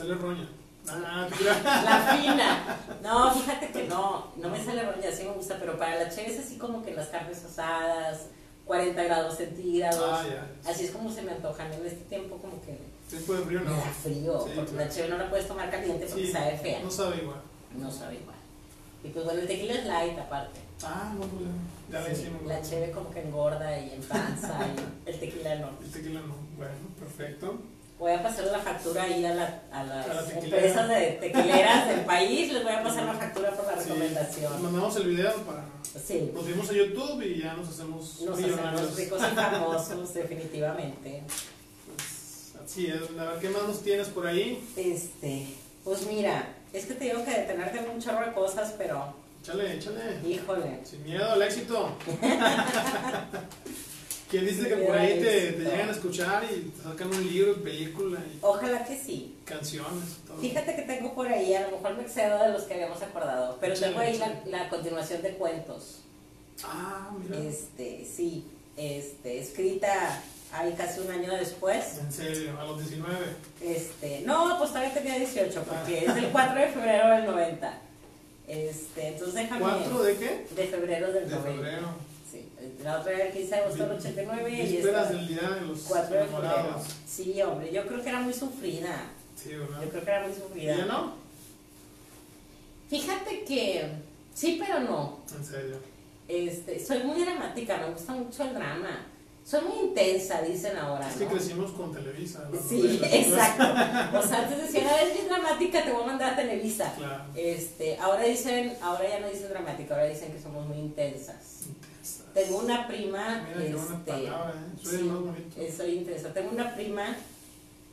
[0.06, 0.48] sale roña.
[0.86, 1.26] Ah,
[1.84, 2.78] la fina.
[3.02, 6.32] No, fíjate que no, no me sale roña, sí me gusta, pero para la cheve
[6.34, 8.26] es así como que las carnes asadas,
[8.66, 10.04] 40 grados centígrados.
[10.20, 10.70] Ah, ya.
[10.70, 13.66] Así es como se me antojan en este tiempo como que Tiempo de frío me
[13.70, 13.76] no.
[13.76, 14.86] da frío, Sí, porque claro.
[14.88, 16.80] la cheve no la puedes tomar caliente porque Sí, sabe fea.
[16.82, 17.40] No sabe igual.
[17.78, 18.36] No sabe igual.
[19.04, 20.60] Y pues bueno, el tequila es light aparte.
[20.82, 21.42] Ah, no, pues
[21.90, 22.42] ya, ya la Sí, hicimos.
[22.46, 24.58] la cheve como que engorda y empanza
[25.06, 25.70] y el tequila no.
[25.82, 26.34] El tequila no.
[26.56, 27.58] Bueno, perfecto.
[27.98, 31.88] Voy a pasar la factura ahí a, la- a las A la empresas de tequileras
[31.88, 34.62] del país, les voy a pasar la factura por la recomendación.
[34.62, 35.64] mandamos el video para.
[36.04, 38.80] Sí, Nos vimos a YouTube y ya nos hacemos nos millonarios.
[38.82, 41.22] hacemos ricos y famosos, definitivamente.
[41.86, 43.02] Pues, así es.
[43.18, 44.60] A ver, ¿qué más nos tienes por ahí?
[44.76, 45.46] Este,
[45.84, 49.74] pues mira, es que te digo que detenerte en un chorro de cosas, pero Échale,
[49.76, 50.18] échale.
[50.28, 50.80] híjole.
[50.84, 51.90] Sin miedo al éxito.
[54.30, 57.62] Que dice que por ahí te, te, llegan a escuchar y te sacan un libro,
[57.62, 58.18] película.
[58.20, 59.36] Y Ojalá que sí.
[59.44, 60.16] Canciones.
[60.26, 60.38] Todo.
[60.38, 63.58] Fíjate que tengo por ahí, a lo mejor me excedo de los que habíamos acordado,
[63.60, 66.00] pero tengo ahí la, la, continuación de cuentos.
[66.64, 67.38] Ah, mira.
[67.48, 68.44] Este, sí,
[68.76, 71.98] este, escrita ahí casi un año después.
[71.98, 72.58] ¿En serio?
[72.58, 73.16] ¿A los 19?
[73.60, 77.78] Este, no, pues todavía tenía 18, porque es el 4 de febrero del 90.
[78.46, 79.64] Este, entonces déjame.
[79.64, 80.46] ¿4 de qué?
[80.54, 81.52] De febrero del de 90.
[81.52, 82.13] febrero.
[82.34, 82.48] Sí,
[82.82, 85.78] la otra el 15 de agosto del 89 y esperas esta, del día de los
[85.82, 86.82] 4 de febrero.
[87.06, 89.06] Sí, hombre, yo creo que era muy sufrida.
[89.40, 89.82] Sí, ¿verdad?
[89.82, 90.76] Yo creo que era muy ¿Y sufrida.
[90.76, 91.14] ya no?
[92.88, 93.88] Fíjate que
[94.34, 95.18] sí, pero no.
[95.36, 95.76] En serio.
[96.28, 99.06] Este, soy muy dramática, me gusta mucho el drama.
[99.44, 101.06] Soy muy intensa, dicen ahora.
[101.06, 101.30] Es que ¿no?
[101.32, 102.48] crecimos con Televisa.
[102.50, 103.12] las Sí, novelas.
[103.12, 103.62] exacto.
[104.18, 106.94] O sea, antes decían, ah, es bien dramática, te voy a mandar a Televisa.
[106.96, 107.24] Claro.
[107.34, 111.53] Este, ahora dicen, ahora ya no dicen dramática, ahora dicen que somos muy intensas.
[112.34, 114.78] Tengo una prima, Mira este, palabra, ¿eh?
[114.82, 116.34] Soy sí, el más eh, soy intensa.
[116.34, 117.16] Tengo una prima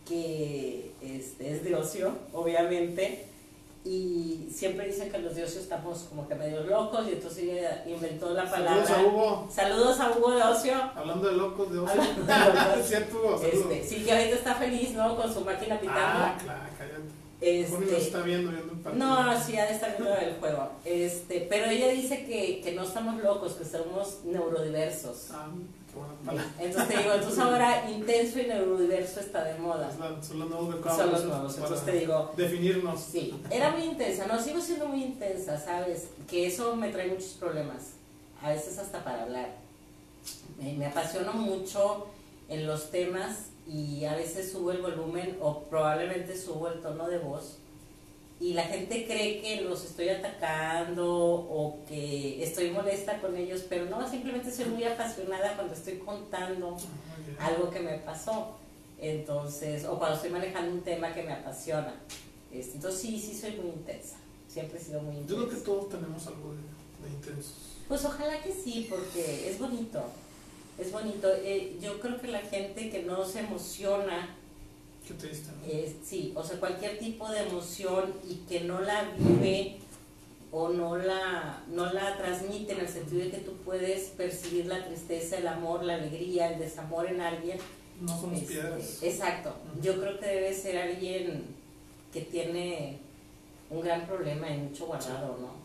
[0.07, 3.27] que este, es de ocio, obviamente,
[3.85, 7.83] y siempre dicen que los de ocio estamos como que medio locos, y entonces ella
[7.87, 8.83] inventó la palabra.
[8.83, 9.47] Saludos a Hugo.
[9.53, 10.73] Saludos a Hugo de ocio.
[10.95, 12.01] Hablando de locos, de ocio.
[12.01, 12.85] De locos.
[12.87, 13.41] Cierto, Hugo.
[13.43, 15.15] Este, sí, que ahorita está feliz, ¿no?
[15.15, 15.99] Con su máquina pitando.
[16.01, 17.20] ah, claro, cállate.
[17.41, 19.03] Este, está viendo, viendo partido.
[19.23, 20.69] no, sí, de estar viendo el juego.
[20.85, 25.29] Este, pero ella dice que, que no estamos locos, que somos neurodiversos.
[25.31, 25.47] Ah.
[26.59, 29.89] Entonces te digo, entonces ahora intenso y neurodiverso está de moda.
[29.99, 33.01] La- Son los nuevos Son los nuevos, entonces te digo, Definirnos.
[33.01, 36.07] sí, era muy intensa, no, sigo siendo muy intensa, ¿sabes?
[36.29, 37.93] Que eso me trae muchos problemas,
[38.41, 39.49] a veces hasta para hablar.
[40.61, 42.07] Me, me apasiono mucho
[42.47, 47.19] en los temas y a veces subo el volumen o probablemente subo el tono de
[47.19, 47.57] voz
[48.39, 53.85] y la gente cree que los estoy atacando o que estoy molesta con ellos, pero
[53.85, 56.75] no, simplemente soy muy apasionada cuando estoy contando
[57.39, 58.55] Ah, algo que me pasó.
[58.99, 61.93] Entonces, o cuando estoy manejando un tema que me apasiona.
[62.51, 64.17] Este, entonces sí, sí soy muy intensa.
[64.47, 65.41] Siempre he sido muy Yo intensa.
[65.45, 67.55] creo que todos tenemos algo de, de intensos.
[67.87, 70.03] Pues ojalá que sí, porque es bonito.
[70.77, 71.27] Es bonito.
[71.43, 74.35] Eh, yo creo que la gente que no se emociona,
[75.07, 75.67] Qué triste, ¿no?
[75.71, 79.77] eh, sí, o sea, cualquier tipo de emoción y que no la vive
[80.51, 84.85] o no la, no la transmite en el sentido de que tú puedes percibir la
[84.85, 87.57] tristeza, el amor, la alegría, el desamor en alguien,
[88.01, 89.03] No somos Este, piedras.
[89.03, 89.53] Exacto.
[89.81, 91.45] Yo creo que debe ser alguien
[92.11, 92.99] que tiene
[93.69, 95.61] un gran problema y mucho guardado, ¿no?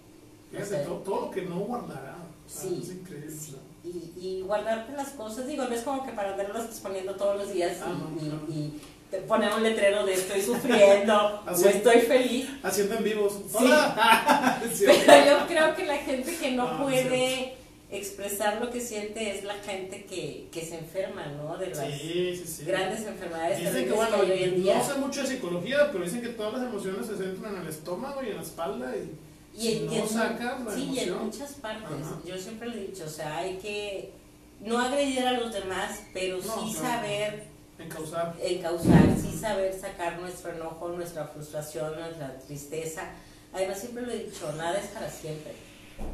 [0.51, 2.17] Fíjate, o sea, todo, todo lo que no guardará.
[2.47, 3.31] Sí, es increíble.
[3.31, 3.57] sí.
[3.87, 7.53] Y, y guardarte las cosas, digo, no es como que para andarlas exponiendo todos los
[7.53, 12.49] días Ah, y, no, y- te poner un letrero de estoy sufriendo o estoy feliz.
[12.65, 13.35] Haciendo en vivos.
[13.49, 13.55] Sí.
[13.59, 14.61] ¡Hola!
[14.75, 15.03] Cierto.
[15.07, 17.55] Pero yo creo que la gente que no No, puede
[17.89, 21.57] expresar lo que siente es la gente que, que se enferma, ¿no?
[21.57, 22.65] De las Sí, sí, sí.
[22.65, 24.79] grandes enfermedades Dicen que, bueno, hay hoy en día.
[24.79, 27.69] no sé mucho de psicología, pero dicen que todas las emociones se centran en el
[27.69, 29.13] estómago y en la espalda y,
[29.57, 31.91] Y, si en- no la sí, y en muchas partes.
[32.07, 32.19] Ajá.
[32.25, 34.13] Yo siempre lo he dicho, o sea, hay que
[34.61, 36.97] no agredir a los demás, pero No, sí claro.
[36.97, 37.45] saber
[37.79, 38.35] Encauzar.
[38.43, 43.03] encauzar, sí saber sacar nuestro enojo, nuestra frustración, nuestra tristeza.
[43.53, 45.53] Además, siempre lo he dicho, nada es para siempre.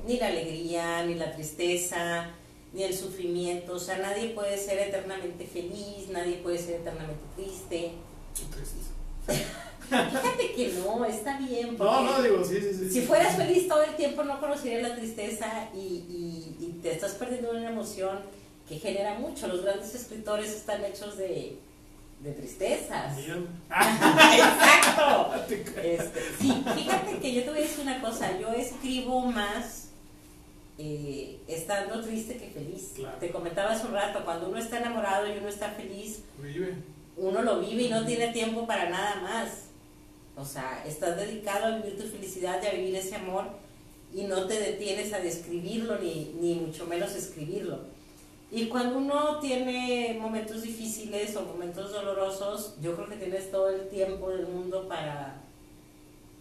[0.07, 2.31] Ni la alegría, ni la tristeza,
[2.72, 3.74] ni el sufrimiento.
[3.74, 7.92] O sea, nadie puede ser eternamente feliz, nadie puede ser eternamente triste.
[8.37, 8.83] Qué triste.
[9.88, 11.76] Fíjate que no, está bien.
[11.78, 12.90] No, no, digo, sí, sí, sí.
[12.90, 17.12] si fueras feliz todo el tiempo no conocerías la tristeza y, y- y te estás
[17.12, 18.20] perdiendo una emoción
[18.68, 19.46] que genera mucho.
[19.48, 21.58] Los grandes escritores están hechos de,
[22.20, 23.16] de tristezas.
[23.68, 25.32] Exacto.
[25.82, 29.88] Este, sí, fíjate que yo te voy a decir una cosa, yo escribo más
[30.78, 32.92] eh, estando triste que feliz.
[32.94, 33.18] Claro.
[33.18, 36.74] Te comentaba hace un rato, cuando uno está enamorado y uno está feliz, Vive.
[37.16, 39.48] uno lo vive y no tiene tiempo para nada más.
[40.37, 43.46] O sea, estás dedicado a vivir tu felicidad y a vivir ese amor
[44.14, 47.80] y no te detienes a describirlo ni, ni mucho menos escribirlo.
[48.50, 53.88] Y cuando uno tiene momentos difíciles o momentos dolorosos, yo creo que tienes todo el
[53.88, 55.40] tiempo del mundo para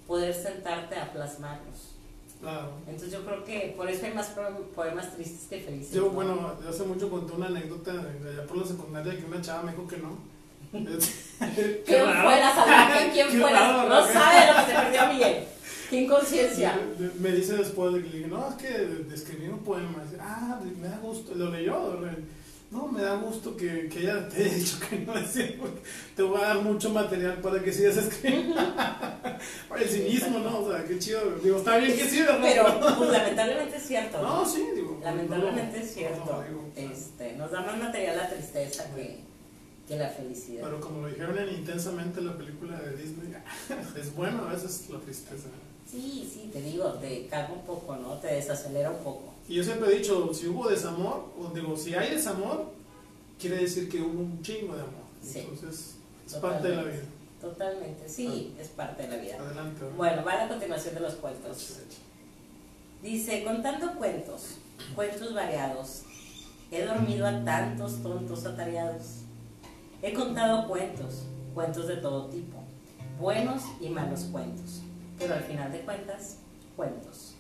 [0.08, 1.92] poder sentarte a plasmarlos.
[2.42, 2.72] Claro.
[2.86, 4.36] Entonces yo creo que por eso hay más
[4.76, 5.94] poemas tristes que felices.
[5.94, 6.10] Yo, ¿no?
[6.10, 9.72] bueno, hace mucho conté una anécdota de allá por la secundaria que una chava me
[9.72, 10.18] dijo que no.
[10.72, 13.10] ¿Quién fue la salvaje?
[13.14, 14.08] ¿Quién Qué fue la No ¿no?
[14.08, 15.44] sabe lo que se perdió Miguel.
[15.90, 16.80] Qué inconsciencia.
[17.20, 20.02] Me- dice después de que le dije, no, es que escribí un poema.
[20.10, 21.36] Dice, ah, me da gusto.
[21.36, 22.00] Lo leyó.
[22.72, 25.82] No, me da gusto que, que ella te haya dicho que no es cierto, porque
[26.16, 28.56] te voy a dar mucho material para que sigas escribiendo.
[29.78, 30.60] el cinismo, ¿no?
[30.60, 31.20] O sea, qué chido.
[31.44, 32.40] Digo, está bien que sí, ¿verdad?
[32.42, 34.22] Pero, pues, lamentablemente es cierto.
[34.22, 35.02] No, sí, digo.
[35.04, 36.26] Lamentablemente no, es cierto.
[36.26, 39.20] no, digo, este, nos da más material la tristeza que,
[39.88, 40.64] que la felicidad.
[40.64, 43.34] Pero como lo dijeron en Intensamente la película de Disney,
[44.00, 45.50] es bueno a veces la tristeza.
[45.90, 48.14] Sí, sí, te digo, te calma un poco, ¿no?
[48.20, 49.34] Te desacelera un poco.
[49.50, 52.72] Y yo siempre he dicho, si hubo desamor, o digo, si hay desamor,
[53.38, 55.04] quiere decir que hubo un chingo de amor.
[55.22, 55.40] Sí.
[55.40, 57.04] Entonces, es parte de la vida.
[57.42, 59.36] Totalmente, sí, es parte de la vida.
[59.40, 59.82] Adelante.
[59.82, 59.98] ¿verdad?
[59.98, 61.80] Bueno, va a la continuación de los cuentos.
[63.02, 64.58] Dice, contando cuentos,
[64.96, 66.04] cuentos variados,
[66.70, 69.24] he dormido a tantos tontos atareados.
[70.04, 72.58] He contado cuentos, cuentos de todo tipo,
[73.20, 74.82] buenos y malos cuentos,
[75.20, 76.38] pero al final de cuentas,
[76.76, 77.36] cuentos.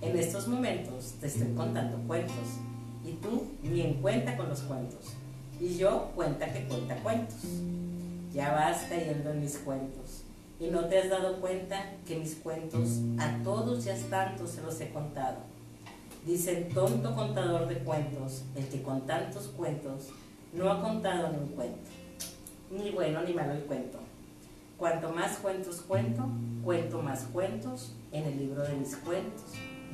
[0.00, 2.60] En estos momentos te estoy contando cuentos
[3.04, 5.14] y tú ni en cuenta con los cuentos
[5.60, 7.40] y yo cuenta que cuenta cuentos.
[8.32, 10.22] Ya vas cayendo en mis cuentos
[10.60, 14.62] y no te has dado cuenta que mis cuentos a todos y a tantos se
[14.62, 15.38] los he contado.
[16.24, 20.10] Dicen tonto contador de cuentos, el que con tantos cuentos
[20.56, 21.90] no ha contado ni un cuento.
[22.70, 23.98] Ni bueno ni malo el cuento.
[24.76, 26.26] Cuanto más cuentos cuento,
[26.64, 29.42] cuento más cuentos en el libro de mis cuentos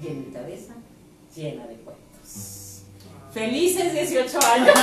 [0.03, 0.75] y en mi cabeza
[1.35, 2.83] llena de cuentos.
[3.33, 4.75] Felices 18 años.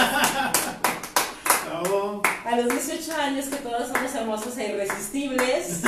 [1.65, 2.21] Bravo.
[2.45, 5.82] A los 18 años que todos somos hermosos e irresistibles.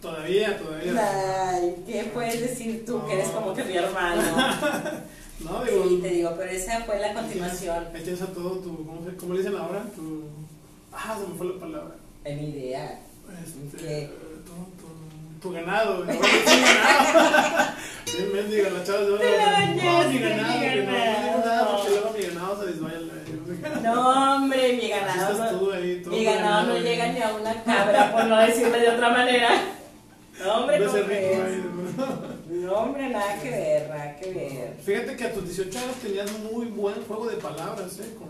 [0.00, 1.50] Todavía, todavía.
[1.50, 4.22] Ay, ¿qué puedes decir tú que eres como que mi hermano?
[5.40, 5.88] No, digo.
[5.88, 7.84] Sí, te digo, pero esa fue la continuación.
[7.94, 8.76] Echas a todo tu.
[8.86, 9.82] ¿Cómo, se- cómo le dicen ahora?
[9.94, 10.22] Tu.
[10.92, 11.94] Ah, se me fue la palabra.
[12.24, 13.00] En mi idea.
[13.44, 14.10] Este, ¿Qué?
[14.46, 16.04] Tu, tu, tu ganado.
[16.06, 16.22] ganado.
[18.16, 20.60] Bien, mendiga, la chava se va a No, mi ganado, mi no, no ganado.
[20.60, 22.98] digo nada porque luego mi ganado se desmaya.
[23.00, 25.52] la- No, hombre, mi ganado.
[25.66, 29.10] No, ahí, mi ganado no llega ni a una cabra, por no decirle de otra
[29.10, 29.50] manera.
[30.44, 31.64] No, hombre, ahí,
[31.96, 32.33] ¿no?
[32.48, 34.76] No, hombre, nada que ver, nada que ver.
[34.84, 38.14] Fíjate que a tus 18 años tenías muy buen juego de palabras, ¿eh?
[38.18, 38.28] Con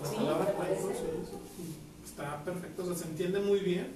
[0.00, 0.48] las Sí, palabras
[0.80, 1.74] sí, sí.
[2.04, 3.88] Está perfecto, o sea, se entiende muy bien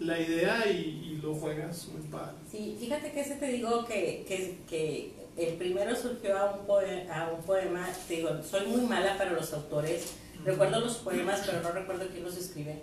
[0.00, 2.32] la idea y, y lo juegas muy padre.
[2.50, 7.14] Sí, fíjate que ese te digo que, que, que el primero surgió a un, poema,
[7.14, 10.14] a un poema, te digo, soy muy mala para los autores,
[10.44, 12.80] recuerdo los poemas, pero no recuerdo quién los escribe,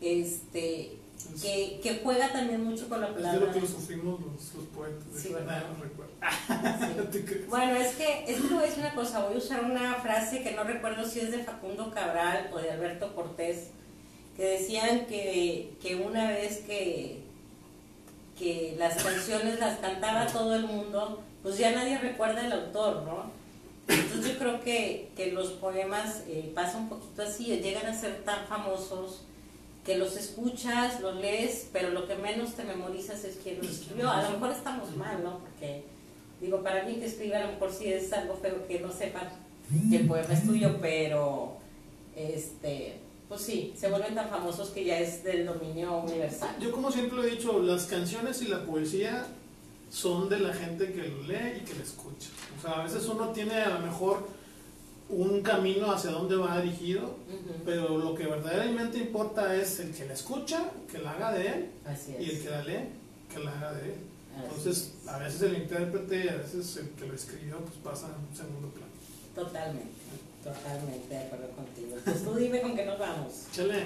[0.00, 0.99] este, Es,
[1.40, 3.46] que, que juega también mucho con la es de palabra.
[3.46, 5.12] lo que lo sufrimos los, los poetas.
[5.14, 5.62] de Sí, que ¿verdad?
[6.80, 6.86] Sí.
[6.96, 7.48] No te creas.
[7.48, 10.42] Bueno, es que, es que voy a decir una cosa, voy a usar una frase
[10.42, 13.68] que no recuerdo si es de Facundo Cabral o de Alberto Cortés,
[14.36, 17.22] que decían que, que una vez que,
[18.38, 23.30] que las canciones las cantaba todo el mundo, pues ya nadie recuerda el autor, ¿no?
[23.88, 28.22] Entonces yo creo que, que los poemas eh, pasa un poquito así, llegan a ser
[28.24, 29.22] tan famosos
[29.84, 34.10] que los escuchas, los lees, pero lo que menos te memorizas es quién los escribió.
[34.10, 35.38] A lo mejor estamos mal, ¿no?
[35.38, 35.84] Porque
[36.40, 39.28] Digo, para mí que escribe a lo mejor sí es algo feo que no sepan
[39.88, 41.58] que el poema es tuyo, pero
[42.16, 46.56] este, pues sí, se vuelven tan famosos que ya es del dominio universal.
[46.58, 49.26] Yo como siempre lo he dicho, las canciones y la poesía
[49.90, 52.30] son de la gente que lo lee y que lo escucha.
[52.58, 54.26] O sea, a veces uno tiene a lo mejor
[55.10, 57.16] un camino hacia dónde va dirigido,
[57.64, 61.70] pero lo que verdaderamente importa es el que la escucha, que la haga de él,
[61.84, 62.88] Así y el que la lee,
[63.32, 63.94] que la haga de él.
[64.36, 65.08] así Entonces, es.
[65.08, 68.68] a veces el intérprete a veces el que lo escribió, pues pasa en un segundo
[68.68, 68.90] plano.
[69.34, 69.90] Totalmente,
[70.44, 71.96] totalmente de acuerdo contigo.
[72.04, 73.32] Pues tú dime con qué nos vamos.
[73.52, 73.84] Échale,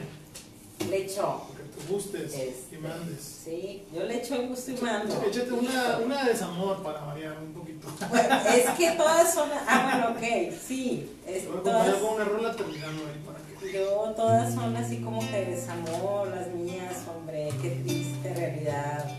[0.90, 1.42] Le echo.
[1.48, 3.20] porque te gustes Este, y mandes.
[3.44, 5.22] Sí, yo le echo gusto y mando.
[5.26, 7.88] Échate una, una de desamor para variar un poquito.
[8.10, 9.48] Bueno, es que todas son.
[9.66, 11.10] Ah, bueno, ok, sí.
[11.26, 13.72] Es, voy todas, con una rola terminando ahí para que...
[13.72, 19.10] yo, todas son así como que desamor, las mías, hombre, qué triste realidad.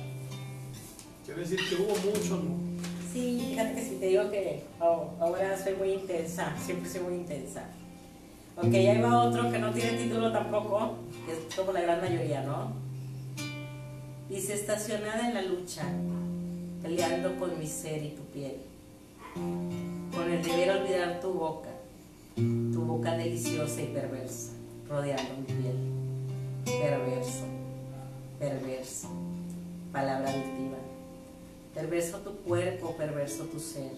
[1.25, 2.57] Quiere decir que hubo mucho amor.
[3.11, 7.13] Sí, fíjate que si te digo que oh, ahora soy muy intensa, siempre soy muy
[7.15, 7.63] intensa.
[8.57, 10.95] Ok, ahí va otro que no tiene título tampoco,
[11.25, 12.71] que es como la gran mayoría, ¿no?
[14.29, 15.83] Dice, estacionada en la lucha,
[16.81, 18.55] peleando con mi ser y tu piel,
[19.33, 21.69] con el deber olvidar tu boca,
[22.35, 24.53] tu boca deliciosa y perversa,
[24.87, 25.75] rodeando mi piel.
[26.63, 27.43] Perverso,
[28.39, 29.09] perverso,
[29.91, 30.77] palabra adictiva.
[31.73, 33.91] Perverso tu cuerpo, perverso tu ser.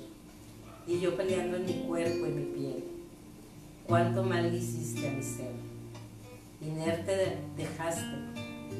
[0.87, 2.96] Y yo peleando en mi cuerpo y mi piel.
[3.87, 5.51] Cuánto mal hiciste a mi ser.
[6.61, 8.03] Inerte de- dejaste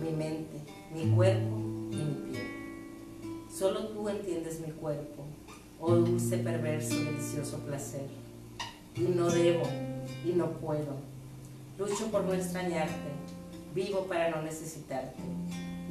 [0.01, 0.59] mi mente,
[0.93, 1.55] mi cuerpo
[1.91, 2.47] y mi piel.
[3.49, 5.23] Solo tú entiendes mi cuerpo,
[5.79, 8.07] oh dulce, perverso, delicioso placer.
[8.95, 9.63] Y no debo,
[10.25, 10.95] y no puedo.
[11.79, 13.11] Lucho por no extrañarte,
[13.73, 15.21] vivo para no necesitarte,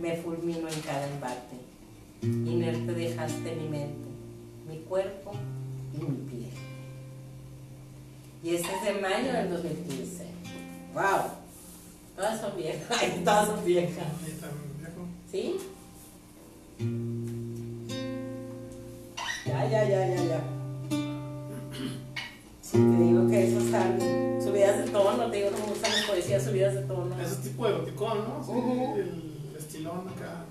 [0.00, 1.56] me fulmino en cada embate.
[2.22, 4.08] Inerte dejaste mi mente,
[4.68, 5.32] mi cuerpo
[5.94, 6.50] y mi piel.
[8.42, 10.26] Y este es de mayo del 2015.
[10.94, 11.02] ¡Wow!
[12.14, 12.98] Todas son viejas.
[13.00, 14.06] Ay, todas son viejas.
[15.30, 15.56] ¿Sí?
[19.46, 20.40] Ya, ya, ya, ya, ya.
[22.62, 23.98] Sí, te digo que esos están
[24.42, 27.20] subidas de tono, te digo que me gustan las poesías subidas de tono.
[27.20, 28.44] Ese tipo de goticón, ¿no?
[28.44, 28.96] Sí, Ujú.
[28.96, 30.44] El estilón acá.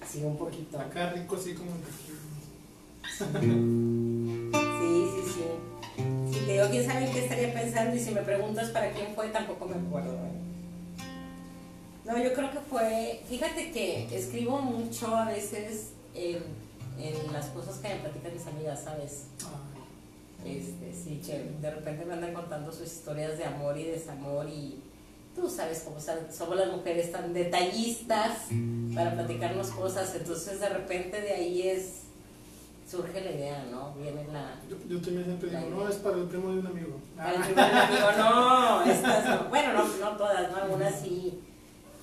[0.00, 0.78] Así un poquito.
[0.78, 1.70] Acá rico, así como.
[3.18, 5.44] Sí, sí, sí.
[6.48, 9.28] Te digo quién sabe en qué estaría pensando y si me preguntas para quién fue,
[9.28, 10.14] tampoco me acuerdo.
[10.14, 11.04] ¿eh?
[12.06, 16.38] No, yo creo que fue, fíjate que escribo mucho a veces en,
[16.98, 19.24] en las cosas que me platican mis amigas, ¿sabes?
[20.42, 24.80] Este, sí, que de repente me andan contando sus historias de amor y desamor y
[25.36, 28.44] tú sabes cómo somos las mujeres tan detallistas
[28.94, 32.04] para platicarnos cosas, entonces de repente de ahí es,
[32.88, 33.92] surge la idea, ¿no?
[33.94, 34.54] Viene la...
[34.68, 37.00] Yo, yo también siempre digo, no, es para el primo de un amigo.
[37.16, 39.48] Para el primer amigo, no, estas no.
[39.50, 40.56] Bueno, no, no todas, ¿no?
[40.56, 41.40] Algunas sí,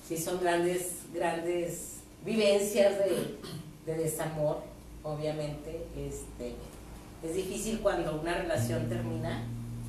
[0.06, 3.36] sí son grandes, grandes vivencias de,
[3.84, 4.62] de desamor,
[5.02, 5.86] obviamente.
[5.96, 6.54] Este,
[7.22, 9.42] es difícil cuando una relación termina,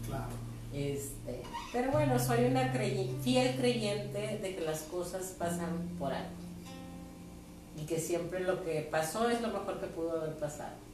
[0.08, 0.26] Claro.
[0.74, 1.44] este,
[1.74, 6.30] pero bueno, soy una crey- fiel creyente de que las cosas pasan por algo.
[7.80, 10.87] Y que siempre lo que pasó es lo mejor que pudo haber pasado.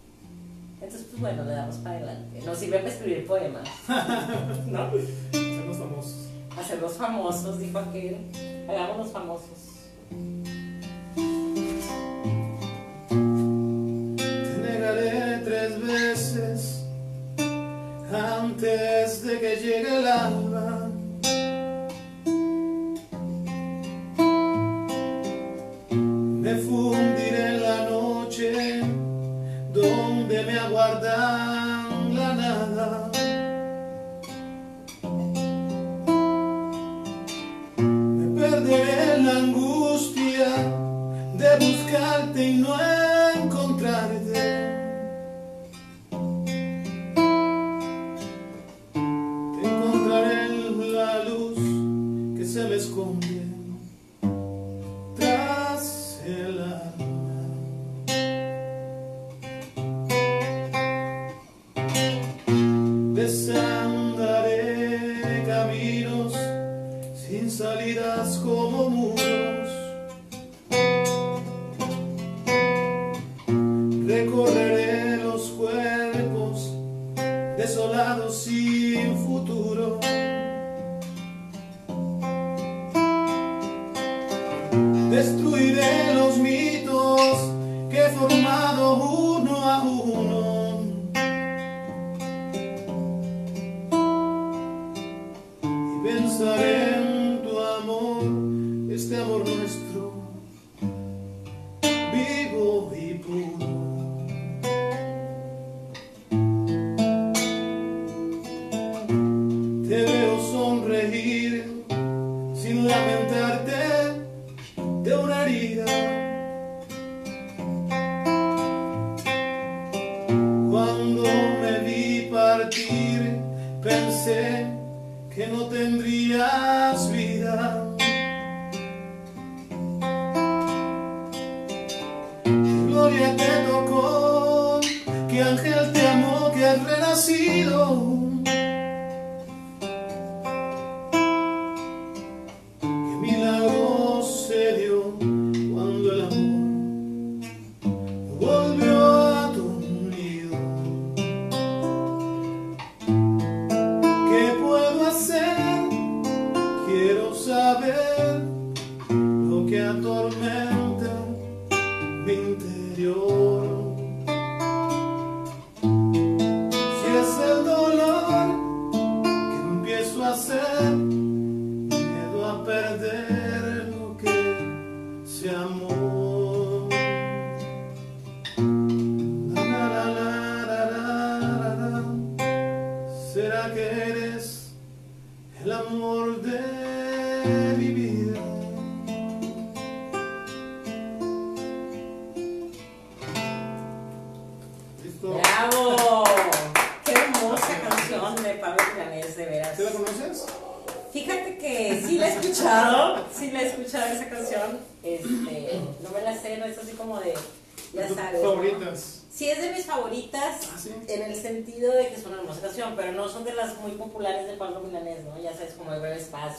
[0.83, 2.41] Entonces, pues bueno, le damos para adelante.
[2.45, 3.69] Nos sirve para escribir poemas,
[4.67, 4.91] ¿no?
[5.31, 6.27] Somos famosos.
[6.59, 8.17] Hacerlos famosos, dijo aquel.
[8.67, 9.47] Hagámonos famosos.
[13.07, 16.85] Te negaré tres veces
[18.11, 20.05] antes de que llegue el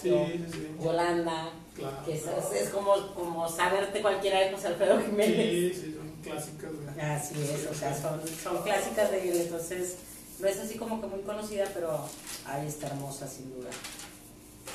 [0.03, 0.85] Breve Sí, Espacio, sí, sí.
[0.85, 1.97] Yolanda, Claro.
[2.05, 2.53] que es, claro.
[2.55, 5.75] es como, como saberte cualquiera de José Alfredo Jiménez.
[5.77, 6.71] Sí, sí, son clásicas.
[6.73, 7.01] güey.
[7.11, 9.97] Así es, o sea, son, son clásicas de él, entonces
[10.39, 11.99] no es así como que muy conocida, pero
[12.47, 13.71] ahí está hermosa, sin duda.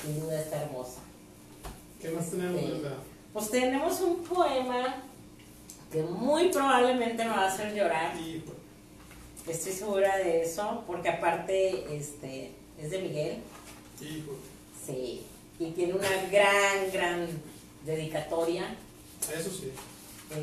[0.04, 1.00] Sin duda está hermosa.
[2.02, 2.68] ¿Qué más tenemos, Sí.
[2.82, 2.98] verdad?
[3.34, 5.04] Pues tenemos un poema
[5.92, 8.14] que muy probablemente me va a hacer llorar.
[9.46, 13.38] Pues, Estoy segura de eso, porque aparte este, es de Miguel,
[13.98, 14.12] pues,
[14.86, 15.24] sí,
[15.60, 17.28] y tiene una gran, gran
[17.86, 18.76] dedicatoria
[19.38, 19.72] eso sí.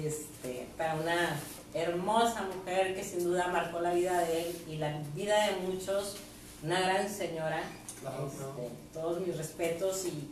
[0.05, 1.41] este, para una
[1.75, 6.17] hermosa mujer que sin duda marcó la vida de él y la vida de muchos,
[6.63, 7.63] una gran señora.
[8.01, 8.71] Claro, Este, claro.
[8.93, 10.29] Todos mis respetos y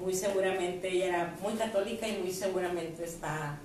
[0.00, 3.58] muy seguramente ella era muy católica y muy seguramente está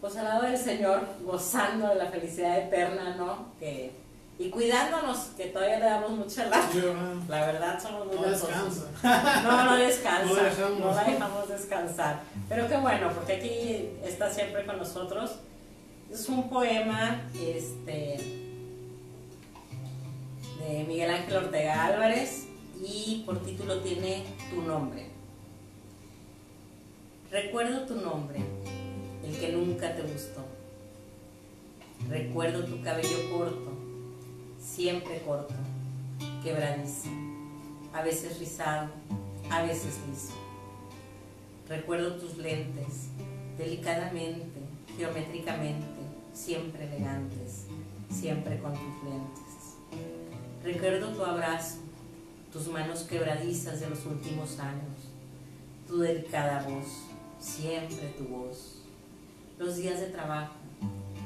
[0.00, 3.52] pues al lado del Señor gozando de la felicidad eterna, ¿no?
[3.58, 3.90] Que,
[4.38, 6.68] y cuidándonos, que todavía le damos mucha ¿verdad?
[7.28, 8.86] La verdad somos muy No descansa.
[9.42, 10.24] No, no descansa.
[10.24, 10.80] No dejamos.
[10.80, 12.20] No la dejamos descansar.
[12.48, 15.36] Pero qué bueno, porque aquí está siempre con nosotros.
[16.10, 18.18] Es un poema este,
[20.60, 22.46] de Miguel Ángel Ortega Álvarez
[22.82, 25.10] y por título tiene Tu nombre.
[27.30, 28.40] Recuerdo tu nombre,
[29.24, 30.44] el que nunca te gustó.
[32.08, 33.72] Recuerdo tu cabello corto,
[34.64, 35.54] siempre corto,
[36.42, 37.10] quebradizo
[37.92, 38.88] a veces rizado,
[39.50, 40.34] a veces liso.
[41.68, 43.08] Recuerdo tus lentes,
[43.56, 44.60] delicadamente,
[44.96, 45.86] geométricamente,
[46.32, 47.66] siempre elegantes,
[48.10, 49.76] siempre con tus lentes.
[50.64, 51.76] Recuerdo tu abrazo,
[52.52, 55.10] tus manos quebradizas de los últimos años,
[55.86, 57.04] tu delicada voz,
[57.38, 58.82] siempre tu voz.
[59.58, 60.54] Los días de trabajo,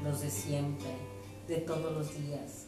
[0.05, 0.91] los de siempre,
[1.47, 2.68] de todos los días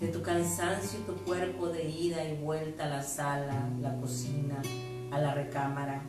[0.00, 4.62] de tu cansancio y tu cuerpo de ida y vuelta a la sala, la cocina,
[5.10, 6.02] a la recámara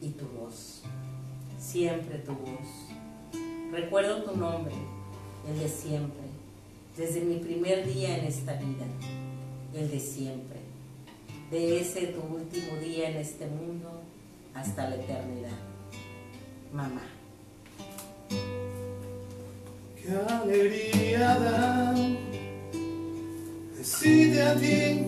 [0.00, 0.82] y tu voz,
[1.58, 2.68] siempre tu voz.
[3.72, 4.74] Recuerdo tu nombre,
[5.48, 6.20] el de siempre,
[6.96, 8.84] desde mi primer día en esta vida,
[9.74, 10.60] el de siempre,
[11.50, 14.02] de ese tu último día en este mundo
[14.54, 15.58] hasta la eternidad.
[16.72, 17.02] Mamá.
[19.96, 21.89] Qué alegría da
[23.90, 25.04] decirte a ti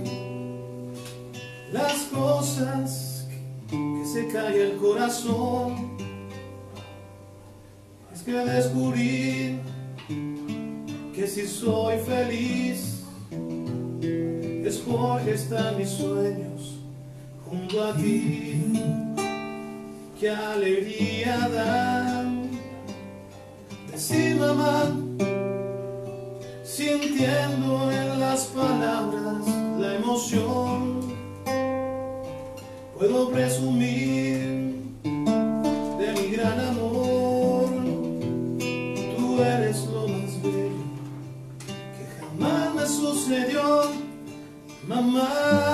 [1.73, 3.27] las cosas
[3.71, 5.97] que se cae el corazón.
[8.13, 9.59] Es que descubrí
[11.15, 13.05] que si soy feliz
[14.65, 16.79] es porque están mis sueños
[17.45, 18.73] junto a ti.
[20.19, 22.25] Qué alegría da
[23.91, 24.95] decir mamá,
[26.75, 29.47] sintiendo en las palabras
[29.79, 31.01] la emoción.
[32.99, 37.69] Puedo presumir de mi gran amor.
[39.17, 40.83] Tú eres lo más bello
[41.95, 43.83] que jamás me sucedió,
[44.89, 45.72] mamá.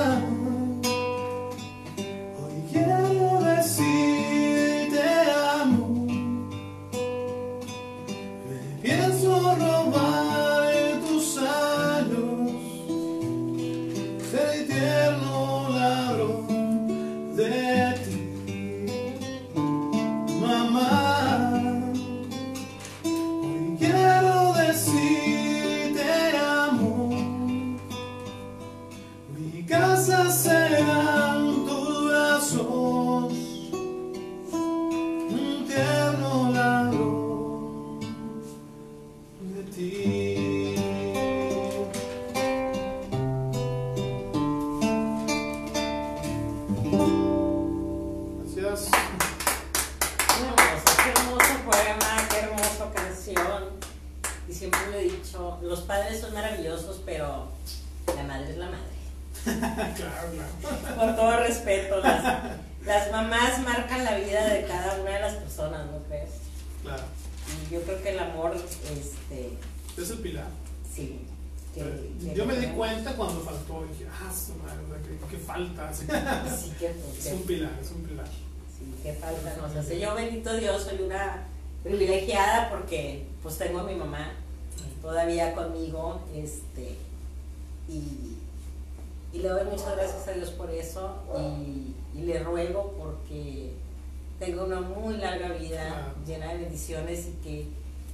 [96.88, 97.66] Bendiciones y que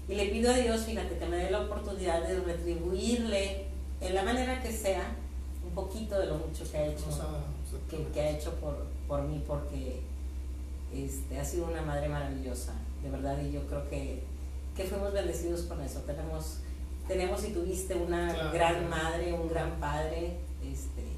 [0.06, 3.64] y le pido a Dios, fíjate, que me dé la oportunidad de retribuirle
[4.02, 5.16] en la manera que sea
[5.64, 7.06] un poquito de lo mucho que ha hecho,
[8.12, 10.02] que, ha hecho por, por mí, porque
[10.94, 14.22] este, ha sido una madre maravillosa, de verdad, y yo creo que,
[14.76, 16.00] que fuimos bendecidos con eso.
[16.00, 16.58] Tenemos,
[17.08, 20.36] tenemos y tuviste una gran madre, un gran padre,
[20.70, 21.14] este,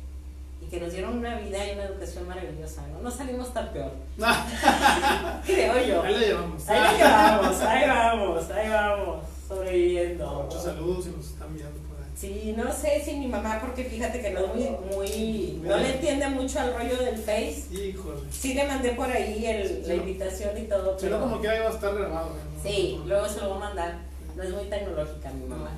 [0.61, 3.01] y que nos dieron una vida y una educación maravillosa, ¿no?
[3.01, 3.93] No salimos tan peor.
[5.47, 6.03] Creo yo.
[6.03, 6.69] Ahí la llevamos.
[6.69, 10.43] Ahí la llevamos, ahí vamos, ahí vamos, sobreviviendo.
[10.45, 12.06] Muchos saludos y nos están viendo por ahí.
[12.17, 15.97] Sí, no sé si mi mamá, porque fíjate que no es muy, muy no le
[15.97, 17.67] entiende mucho al rollo del Face.
[17.71, 18.21] Híjole.
[18.31, 20.97] Sí le mandé por ahí el, la invitación y todo.
[20.99, 22.31] Pero como que ahí va a estar grabado.
[22.63, 23.99] Sí, luego se lo voy a mandar.
[24.35, 25.77] No es muy tecnológica mi mamá.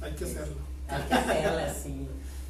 [0.00, 0.56] hay que hacerlo.
[0.88, 2.08] Hay que hacerla, sí.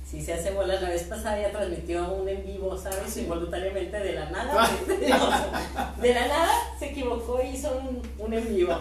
[0.09, 3.17] Si se hace bolas, la vez pasada ya transmitió un en vivo, ¿sabes?
[3.17, 4.71] Involuntariamente de la nada.
[6.01, 8.77] de la nada se equivocó y hizo un, un en vivo.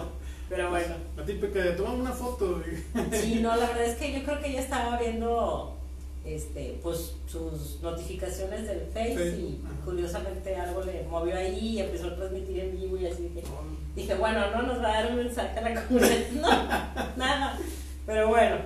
[0.49, 0.95] Pero bueno.
[1.15, 2.61] La típica de tomar una foto.
[3.11, 5.77] sí, no, la verdad es que yo creo que ella estaba viendo
[6.25, 12.15] este, pues sus notificaciones del Face y curiosamente algo le movió ahí y empezó a
[12.15, 13.43] transmitir en vivo y así que
[13.95, 16.17] dije, bueno, no nos va a dar un mensaje a la comunidad.
[16.33, 16.49] No,
[17.17, 17.59] nada.
[18.05, 18.57] Pero bueno.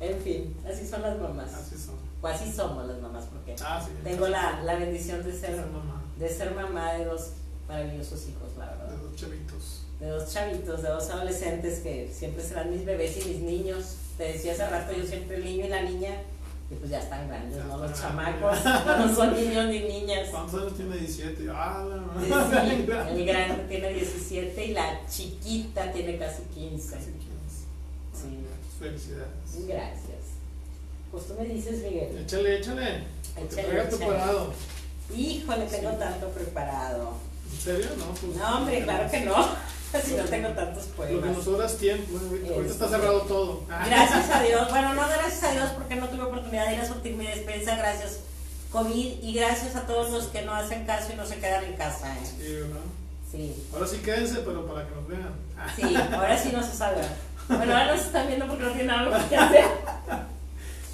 [0.00, 1.54] En fin, así son las mamás.
[1.54, 1.94] Así son.
[2.20, 6.02] O así somos las mamás, porque ah, tengo la, la, bendición de ser, mamá.
[6.16, 7.32] de ser mamá de dos
[7.68, 8.88] maravillosos hijos, la verdad.
[8.90, 9.81] De dos chavitos.
[10.02, 13.98] De dos chavitos, de dos adolescentes que siempre serán mis bebés y mis niños.
[14.18, 16.10] Te decía hace rato, yo siempre el niño y la niña,
[16.68, 17.78] y pues ya están grandes, ¿no?
[17.78, 18.58] Los chamacos
[18.98, 20.28] no son niños ni niñas.
[20.30, 21.46] ¿Cuántos años tiene 17?
[21.52, 21.86] Ah,
[22.20, 26.96] sí, el grande tiene 17 y la chiquita tiene casi 15.
[26.96, 27.26] Casi 15.
[28.12, 28.38] Sí.
[28.80, 29.68] Felicidades.
[29.68, 30.22] Gracias.
[31.12, 32.18] Pues tú me dices, Miguel.
[32.24, 33.04] Échale, échale.
[33.36, 33.82] Échale.
[33.82, 34.52] preparado.
[35.16, 37.12] Híjole, tengo tanto preparado.
[37.52, 37.86] ¿En serio?
[37.98, 38.36] No, pues.
[38.36, 39.72] No, hombre, claro que no.
[40.04, 41.14] Si no tengo tantos poemas.
[41.14, 42.18] Lo que nos sobra tiempo.
[42.54, 43.62] ahorita está cerrado todo.
[43.66, 44.68] Gracias a Dios.
[44.70, 47.76] Bueno, no gracias a Dios porque no tuve oportunidad de ir a surtir mi despensa.
[47.76, 48.20] Gracias,
[48.72, 49.22] COVID.
[49.22, 52.14] Y gracias a todos los que no hacen caso y no se quedan en casa.
[52.14, 52.20] ¿eh?
[52.24, 52.80] Sí, ¿verdad?
[53.30, 53.64] Sí.
[53.72, 55.34] Ahora sí quédense, pero para que nos vean.
[55.76, 57.08] Sí, ahora sí no se salgan.
[57.48, 59.64] Bueno, ahora nos están viendo porque no tienen algo que hacer.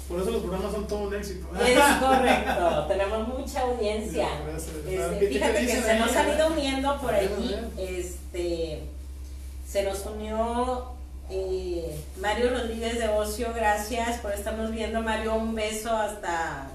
[0.09, 1.47] Por eso los programas son todo un éxito.
[1.63, 4.27] Es correcto, tenemos mucha audiencia.
[4.89, 7.71] Este, fíjate que se nos han ido uniendo por ahí.
[7.77, 8.81] Este,
[9.67, 10.87] se nos unió
[11.29, 15.03] eh, Mario Rodríguez de Ocio, gracias por estarnos viendo.
[15.03, 16.71] Mario, un beso hasta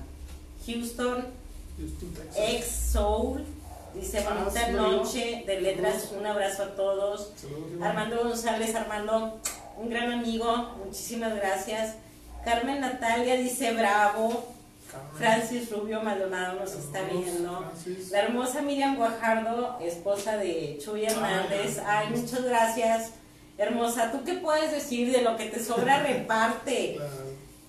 [0.64, 1.26] Houston.
[2.36, 3.44] Ex Soul.
[3.94, 7.32] Dice ah, bonita noche de letras, un abrazo a todos.
[7.82, 9.40] Armando González, Armando,
[9.76, 11.96] un gran amigo, muchísimas gracias.
[12.44, 14.52] Carmen Natalia dice bravo.
[15.16, 17.72] Francis Rubio Maldonado nos está viendo.
[18.10, 21.78] La hermosa Miriam Guajardo, esposa de Chuy Hernández.
[21.84, 23.12] Ay, muchas gracias.
[23.58, 26.98] Hermosa, ¿tú qué puedes decir de lo que te sobra reparte?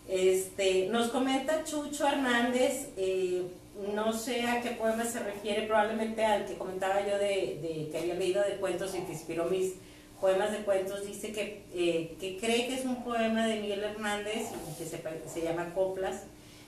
[0.08, 3.48] Este, nos comenta Chucho Hernández, eh,
[3.94, 7.98] no sé a qué poema se refiere, probablemente al que comentaba yo de, de que
[7.98, 9.74] había leído de cuentos y que inspiró mis
[10.20, 14.50] poemas de cuentos, dice que, eh, que cree que es un poema de Miguel Hernández
[14.72, 15.02] y que se,
[15.32, 16.24] se, llama Coplas.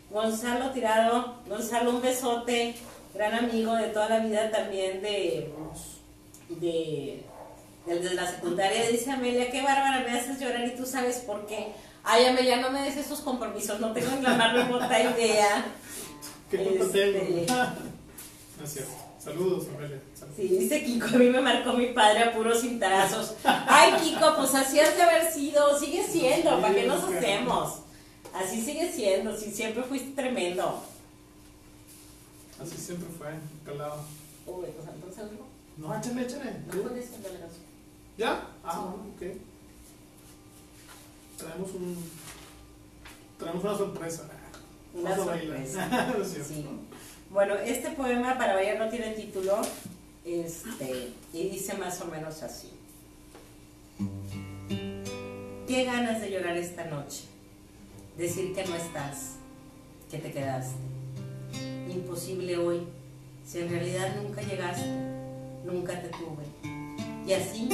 [0.09, 2.75] Gonzalo Tirado, Gonzalo, un besote,
[3.13, 5.51] gran amigo de toda la vida también de,
[6.49, 7.23] de,
[7.85, 8.89] de, la secundaria.
[8.89, 11.67] Dice Amelia, qué bárbara, me haces llorar y tú sabes por qué.
[12.03, 15.65] Ay, Amelia, no me des esos compromisos, no tengo ni la más remota idea.
[16.49, 17.45] ¿Qué este...
[18.57, 19.06] no es cierto.
[19.27, 20.01] Saludos, Amelia.
[20.37, 23.33] Sí, dice Kiko, a mí me marcó mi padre a puros cintarazos.
[23.43, 27.79] Ay, Kiko, pues así has de haber sido, sigue siendo, ¿para qué nos hacemos?
[28.33, 30.81] Así sigue siendo, si siempre fuiste tremendo.
[32.61, 33.27] Así siempre fue,
[33.65, 33.99] calado.
[34.45, 35.45] Uy, pues entonces algo.
[35.75, 36.51] No, échale, échale.
[36.73, 37.09] No puedes
[38.17, 38.47] ¿Ya?
[38.63, 39.37] Ah, bueno, ok.
[41.37, 41.97] Traemos un.
[43.37, 44.29] Traemos una sorpresa.
[44.93, 46.15] Una sorpresa.
[46.47, 46.65] sí.
[47.29, 49.61] Bueno, este poema para variar no tiene título,
[50.23, 52.71] este, y dice más o menos así.
[55.67, 57.25] Qué ganas de llorar esta noche,
[58.17, 59.35] decir que no estás,
[60.09, 60.77] que te quedaste.
[61.89, 62.87] Imposible hoy,
[63.45, 64.87] si en realidad nunca llegaste,
[65.65, 66.45] nunca te tuve.
[67.27, 67.69] Y así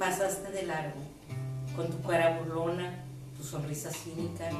[0.00, 1.00] pasaste de largo,
[1.76, 3.04] con tu cara burlona,
[3.36, 4.50] tu sonrisa cínica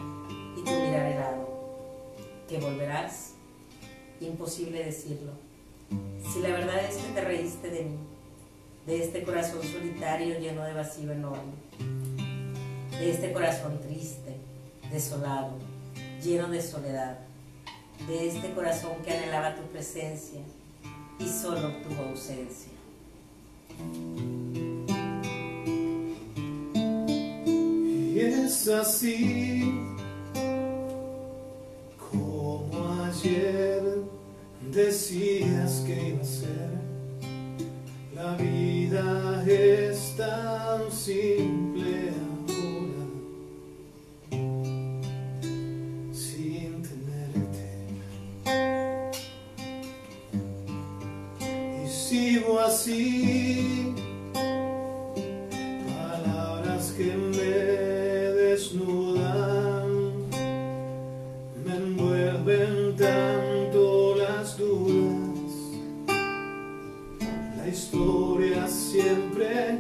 [0.57, 1.59] y tu mirar helado.
[2.49, 3.35] Que volverás,
[4.21, 5.33] imposible decirlo
[6.33, 7.99] si la verdad es que te reíste de mí,
[8.87, 11.53] de este corazón solitario lleno de vacío enorme,
[12.91, 14.37] de este corazón triste,
[14.91, 15.53] desolado,
[16.23, 17.19] lleno de soledad,
[18.07, 20.41] de este corazón que anhelaba tu presencia
[21.19, 22.73] y solo tu ausencia.
[28.15, 29.81] Es así
[32.11, 33.83] como ayer
[34.71, 36.69] decías que iba a ser.
[38.15, 42.11] La vida es tan simple
[42.49, 43.05] ahora,
[46.13, 47.69] sin tenerte.
[51.85, 53.38] Y sigo así,
[67.89, 69.79] historia siempre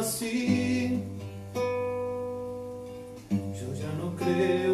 [0.00, 1.02] así.
[3.30, 4.69] Yo ya no creo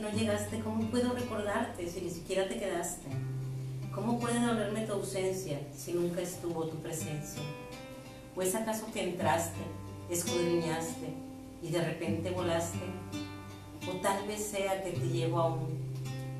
[0.00, 3.08] no llegaste, ¿cómo puedo recordarte si ni siquiera te quedaste?
[3.94, 7.42] ¿Cómo puede dolerme tu ausencia si nunca estuvo tu presencia?
[8.34, 9.60] ¿O es acaso que entraste,
[10.08, 11.12] escudriñaste
[11.62, 12.78] y de repente volaste?
[13.88, 15.78] ¿O tal vez sea que te llevo aún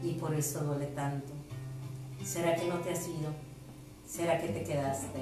[0.02, 1.32] y por eso duele tanto?
[2.24, 3.30] ¿Será que no te has ido?
[4.06, 5.20] ¿Será que te quedaste?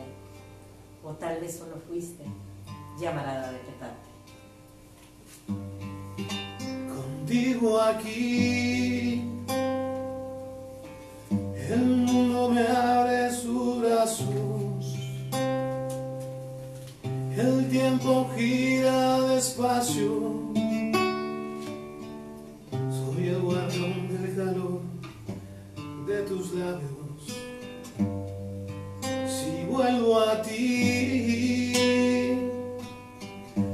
[1.02, 2.24] ¿O tal vez solo fuiste
[3.00, 4.08] llamarada de petate?
[7.28, 9.22] Contigo aquí.
[11.70, 14.96] El mundo me abre sus brazos.
[17.36, 20.52] El tiempo gira despacio.
[22.96, 24.80] Soy el guardián del calor
[26.06, 27.20] de tus labios.
[29.28, 31.74] Si vuelvo a ti,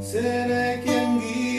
[0.03, 1.54] seré quien guíe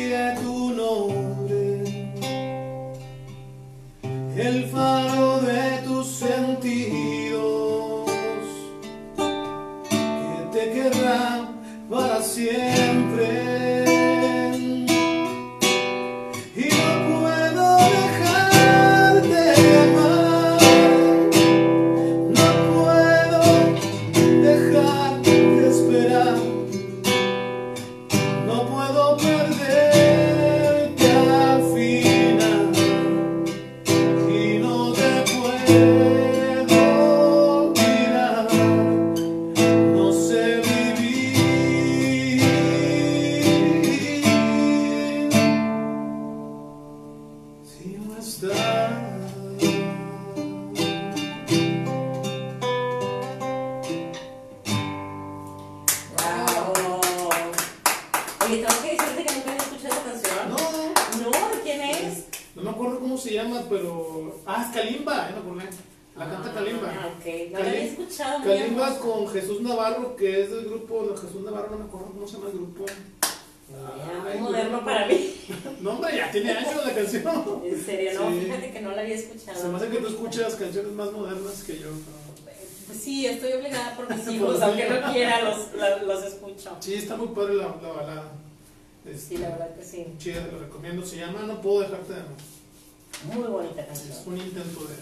[94.65, 94.95] de,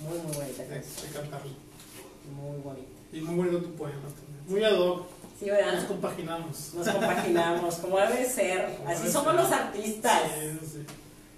[0.00, 0.82] Muy, muy bonita de,
[1.12, 1.50] cantarlo.
[2.34, 2.88] Muy bonita.
[3.12, 4.44] Y muy bonito tu poema también.
[4.48, 5.06] Muy ad hoc.
[5.38, 6.74] Sí, Nos compaginamos.
[6.74, 8.76] Nos compaginamos, como debe de ser.
[8.76, 9.42] Como Así somos ser.
[9.42, 10.22] los artistas.
[10.40, 10.86] Sí, sí.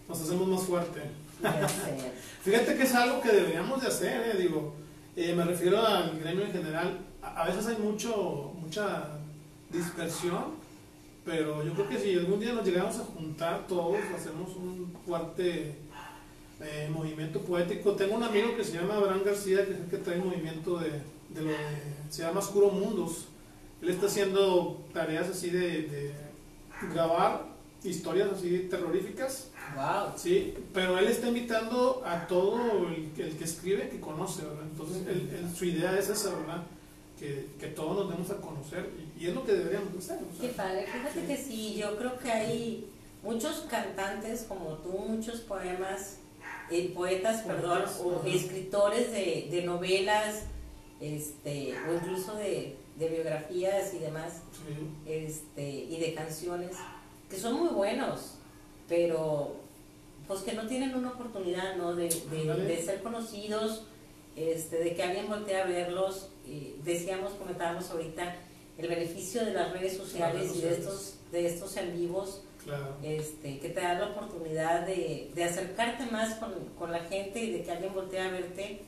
[0.08, 1.00] Nos hacemos más fuerte.
[2.42, 4.74] Fíjate que es algo que deberíamos de hacer, eh, digo,
[5.16, 6.98] eh, me refiero al gremio en general.
[7.22, 9.08] A, a veces hay mucho, mucha
[9.70, 10.54] dispersión,
[11.24, 15.76] pero yo creo que si algún día nos llegamos a juntar todos, hacemos un fuerte
[16.60, 17.92] eh, movimiento poético.
[17.92, 20.78] Tengo un amigo que se llama Abraham García, que es el que trae el movimiento
[20.78, 20.90] de,
[21.30, 21.56] de lo de,
[22.10, 23.26] se llama Oscuro Mundos.
[23.82, 26.12] Él está haciendo tareas así de, de
[26.92, 27.44] grabar
[27.84, 30.12] historias así terroríficas Wow.
[30.16, 34.62] Sí, pero él está invitando a todo el, que- el que escribe que conoce, ¿verdad?
[34.70, 36.62] Entonces, él- él- su idea es esa, ¿verdad?
[37.18, 38.88] Que, que todos nos demos a conocer
[39.18, 40.18] y, y es lo que deberíamos hacer.
[40.22, 40.48] o sea.
[40.48, 41.26] Qué padre, fíjate Sí.
[41.26, 42.86] que sí, yo creo que hay
[43.24, 46.18] muchos cantantes como tú, muchos poemas,
[46.70, 50.44] eh, poetas, perdón, o escritores de, de novelas,
[51.00, 56.76] este, o incluso de, de biografías y demás, Sí, este, y de canciones,
[57.30, 58.34] que son muy buenos,
[58.88, 59.56] pero
[60.26, 61.94] pues que no tienen una oportunidad, ¿no?
[61.94, 62.64] De, de- Ándale.
[62.64, 63.84] de ser conocidos,
[64.34, 66.30] este, de que alguien voltee a verlos.
[66.46, 68.34] Y decíamos, comentábamos ahorita,
[68.78, 70.78] el beneficio de las redes sociales redes y de sociales.
[70.80, 72.96] estos, de estos en vivos, claro.
[73.02, 77.52] este, que te dan la oportunidad de, de acercarte más con, con la gente y
[77.52, 78.80] de que alguien voltee a verte.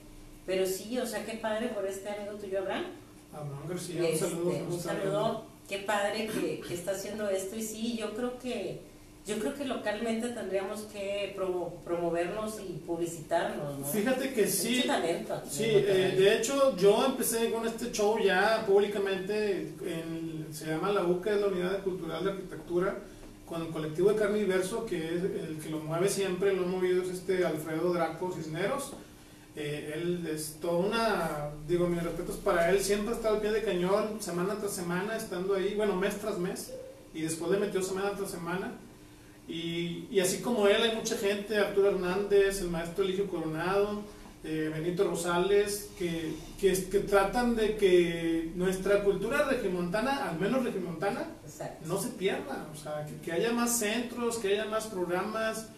[0.44, 2.84] Pero sí, o sea, qué padre por este amigo tuyo, Abraham.
[3.32, 4.50] Abraham García, un Este, saludo.
[4.50, 8.86] un un saludo, qué padre que, que está haciendo esto y sí, yo creo que
[9.26, 13.84] yo creo que localmente tendríamos que promo- promovernos y publicitarnos, ¿no?
[13.84, 18.18] Fíjate que sí, mucho talento aquí Sí, eh, de hecho yo empecé con este show
[18.18, 22.96] ya públicamente, en- se llama la UCA, es la Unidad Cultural de Arquitectura,
[23.48, 26.66] con el colectivo de Carne y Verso, que es el que lo mueve siempre, lo
[26.66, 28.92] movido es este Alfredo Draco Cisneros.
[29.56, 33.62] Eh, él es toda una, digo, mis respetos para él, siempre está al pie de
[33.62, 36.72] cañón, semana tras semana, estando ahí, bueno, mes tras mes,
[37.12, 38.72] y después le metió semana tras semana.
[39.48, 44.02] Y, y así como él, hay mucha gente, Arturo Hernández, el maestro Eligio Coronado,
[44.44, 51.26] eh, Benito Rosales, que, que, que tratan de que nuestra cultura regimontana, al menos regimontana,
[51.44, 51.86] Exacto.
[51.86, 55.68] no se pierda, o sea, que, que haya más centros, que haya más programas,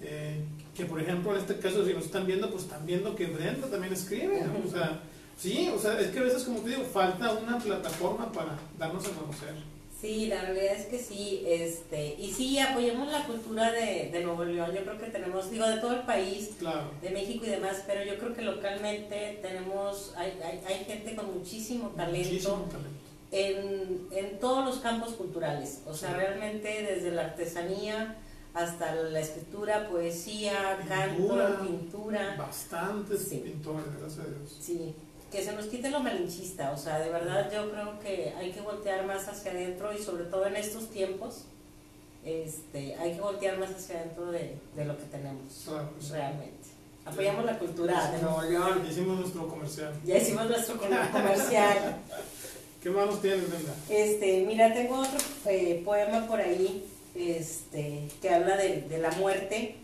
[0.00, 0.44] eh,
[0.76, 3.68] que por ejemplo en este caso si nos están viendo, pues están viendo que Brenda
[3.68, 4.68] también escribe, ¿no?
[4.68, 5.00] o sea,
[5.36, 9.06] sí, o sea, es que a veces como te digo, falta una plataforma para darnos
[9.06, 9.54] a conocer.
[10.00, 14.44] Sí, la realidad es que sí, este, y sí, apoyemos la cultura de, de Nuevo
[14.44, 17.82] León, yo creo que tenemos, digo, de todo el país, Claro, de México y demás,
[17.84, 22.28] pero yo creo que localmente tenemos, hay, hay, hay gente con muchísimo talento.
[22.28, 22.98] muchísimo talento.
[23.32, 26.14] en, en todos los campos culturales, o sea, Sí.
[26.16, 28.16] realmente desde la artesanía
[28.54, 31.44] hasta la escritura, poesía, Pintura.
[31.48, 33.38] canto, pintura, Bastantes Sí.
[33.38, 34.56] pintores, gracias a Dios.
[34.60, 34.94] sí,
[35.30, 38.60] que se nos quite lo malinchista, o sea, de verdad yo creo que hay que
[38.60, 41.44] voltear más hacia adentro y sobre todo en estos tiempos,
[42.24, 46.12] este, hay que voltear más hacia adentro de, de lo que tenemos, Claro, sí.
[46.12, 46.68] realmente.
[47.04, 48.12] Apoyamos la cultura
[48.50, 49.94] León, Hicimos nuestro comercial.
[50.04, 51.96] ya hicimos nuestro comercial.
[52.82, 53.74] ¿Qué manos tienes, Brenda?
[53.88, 56.84] Este, mira, tengo otro eh, poema por ahí,
[57.16, 59.76] este, que habla de, de la muerte.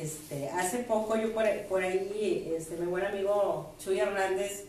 [0.00, 4.64] Este, hace poco yo por, ahí, este, mi buen amigo Chuy Hernández,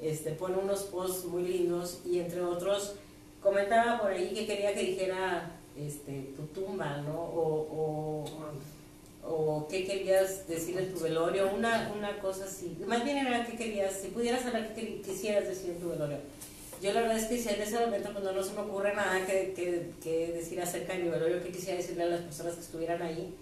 [0.00, 2.94] este, pone unos posts muy lindos y entre otros
[3.42, 7.20] comentaba por ahí que quería que dijera, este, tu tumba, ¿no?
[7.20, 8.24] O, o,
[9.28, 12.76] o qué querías decir en tu velorio, una, una cosa así.
[12.86, 16.18] Más bien era qué querías, si pudieras hablar, qué quisieras decir en tu velorio.
[16.82, 19.52] Yo la verdad es que en ese momento cuando no se me ocurre nada que,
[19.54, 23.02] que, que decir acerca de mi velorio, que quisiera decirle a las personas que estuvieran
[23.02, 23.34] ahí.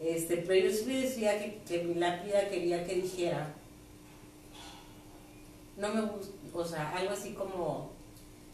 [0.00, 3.54] Este, pero yo sí le decía que, que mi lápida quería que dijera,
[5.76, 7.90] no me gusta, o sea, algo así como,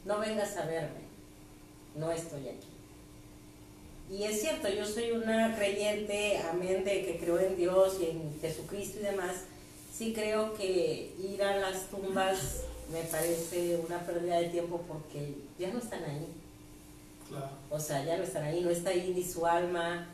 [0.05, 1.01] no vengas a verme,
[1.97, 2.69] no estoy aquí.
[4.11, 8.41] Y es cierto, yo soy una creyente, amén, de que creo en Dios y en
[8.41, 9.45] Jesucristo y demás.
[9.93, 15.73] Sí creo que ir a las tumbas me parece una pérdida de tiempo porque ya
[15.73, 16.27] no están ahí.
[17.29, 17.51] Claro.
[17.71, 20.09] O sea, ya no están ahí, no está ahí ni su alma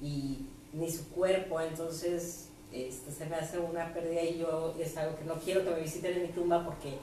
[0.00, 5.16] y ni su cuerpo, entonces este, se me hace una pérdida y yo es algo
[5.16, 6.96] que no quiero que me visiten en mi tumba porque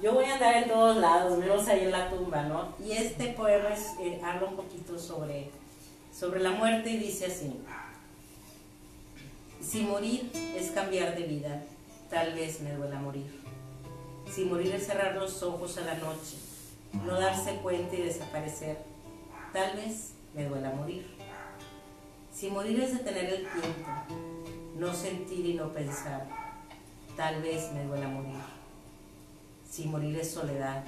[0.00, 2.74] yo voy a andar en todos lados, menos ahí en la tumba, ¿no?
[2.78, 5.50] Y este poema es, eh, habla un poquito sobre,
[6.12, 7.52] sobre la muerte y dice así,
[9.60, 11.64] si morir es cambiar de vida,
[12.10, 13.26] tal vez me duela morir.
[14.30, 16.36] Si morir es cerrar los ojos a la noche,
[17.04, 18.78] no darse cuenta y desaparecer,
[19.52, 21.15] tal vez me duela morir.
[22.36, 23.90] Si morir es detener el tiempo,
[24.76, 26.26] no sentir y no pensar,
[27.16, 28.36] tal vez me duela morir.
[29.66, 30.84] Si morir es soledad,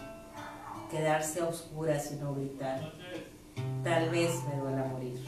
[0.90, 2.92] quedarse a oscuras y no gritar,
[3.82, 5.24] tal vez me duela morir.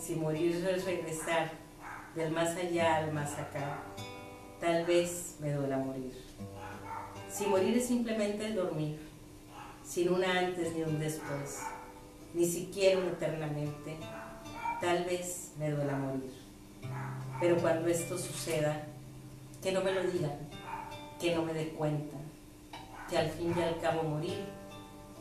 [0.00, 1.50] Si morir es regresar
[2.14, 3.82] del más allá al más acá,
[4.62, 6.14] tal vez me duela morir.
[7.28, 8.98] Si morir es simplemente el dormir,
[9.84, 11.64] sin un antes ni un después,
[12.32, 13.98] ni siquiera un eternamente,
[14.80, 16.32] tal vez me duela morir.
[17.40, 18.86] Pero cuando esto suceda,
[19.62, 20.38] que no me lo digan,
[21.20, 22.16] que no me dé cuenta,
[23.08, 24.44] que al fin y al cabo morir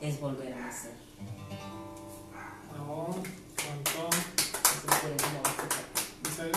[0.01, 0.93] es volver a nacer.
[2.77, 3.07] No,
[3.55, 4.09] cantó.
[6.25, 6.53] ¿En serio?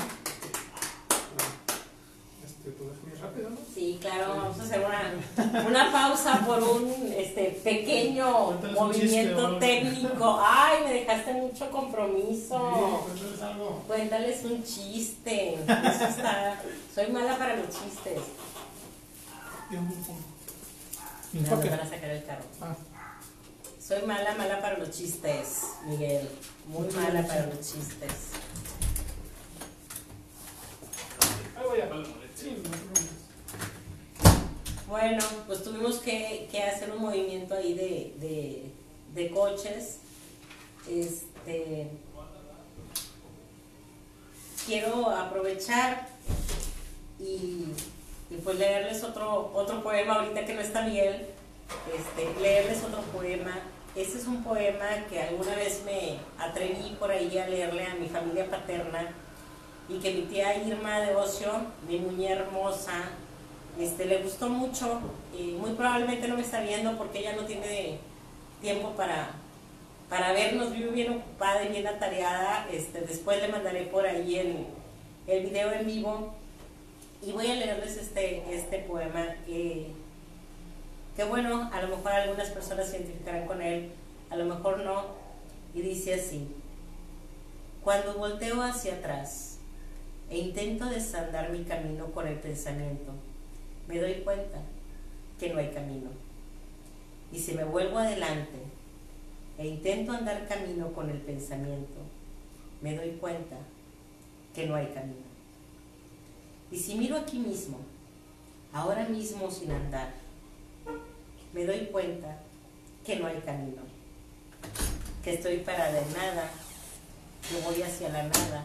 [2.45, 3.57] Este, pues muy rápido, ¿no?
[3.83, 9.07] Sí, claro, vamos a hacer una, una pausa por un este, pequeño Cuéntales un chiste,
[9.35, 10.41] movimiento técnico.
[10.41, 12.59] Ay, me dejaste mucho compromiso.
[12.77, 13.83] Sí, cuéntales algo.
[13.89, 15.55] Cuéntales un chiste.
[15.55, 16.61] Eso está.
[16.95, 18.21] Soy mala para los chistes.
[19.73, 20.25] Y un- un-
[21.33, 22.45] ¿Y Me van a sacar el carro.
[22.61, 22.77] Ah,
[23.85, 26.29] Soy mala, mala para los chistes, Miguel.
[26.69, 28.13] Muy mala para los chistes.
[31.57, 31.89] ahí voy a
[32.35, 33.09] Sí, no te preocupes.
[34.93, 40.01] Bueno, pues tuvimos que, hacer un movimiento ahí de, coches.
[40.87, 41.89] Este,
[44.67, 46.09] quiero aprovechar
[47.19, 47.69] y,
[48.29, 51.27] y pues leerles otro, otro poema ahorita que no está Miguel.
[51.97, 53.61] Este, leerles otro poema.
[53.97, 58.11] Este es un poema que alguna vez me atreví por ahí a leerle a mi
[58.11, 59.11] familia paterna
[59.89, 61.51] y que mi tía Irma de Ocio,
[61.89, 63.09] mi niña hermosa,
[63.79, 65.01] este, le gustó mucho
[65.37, 67.99] y muy probablemente no me está viendo porque ella no tiene
[68.61, 69.31] tiempo para,
[70.09, 72.69] para vernos, vive bien ocupada y bien atareada.
[72.71, 74.67] Este, después le mandaré por ahí el,
[75.27, 76.35] el video en vivo.
[77.23, 79.93] Y voy a leerles este, este poema que,
[81.17, 83.93] que bueno, a lo mejor algunas personas se identificarán con él,
[84.29, 85.05] a lo mejor no,
[85.73, 86.49] y dice así,
[87.85, 89.59] cuando volteo hacia atrás
[90.31, 93.13] e intento desandar mi camino con el pensamiento,
[95.39, 96.11] que no hay camino.
[97.33, 98.59] Y si me vuelvo adelante
[99.59, 102.01] e intento andar camino con el pensamiento,
[102.81, 103.57] me doy cuenta
[104.55, 105.33] que no hay camino.
[106.71, 107.79] Y si miro aquí mismo,
[108.73, 110.13] ahora mismo sin andar,
[111.53, 112.39] me doy cuenta
[113.05, 113.83] que no hay camino,
[115.23, 116.51] que estoy parada en nada,
[117.49, 118.65] que voy hacia la nada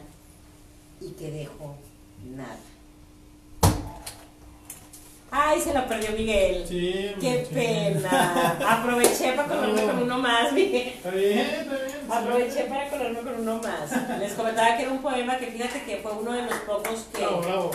[1.02, 1.76] y que dejo
[2.36, 2.77] nada.
[5.30, 6.66] Ay, se lo perdió Miguel.
[6.68, 8.58] Sí, Qué pena.
[8.80, 9.88] Aproveché para colarme No.
[9.92, 10.88] con uno más, Miguel.
[10.88, 11.98] Está bien, está bien.
[12.12, 14.20] Aproveché para colarme con uno más.
[14.20, 17.20] Les comentaba que era un poema que fíjate que fue uno de los pocos que,
[17.20, 17.72] Bravo, bravo.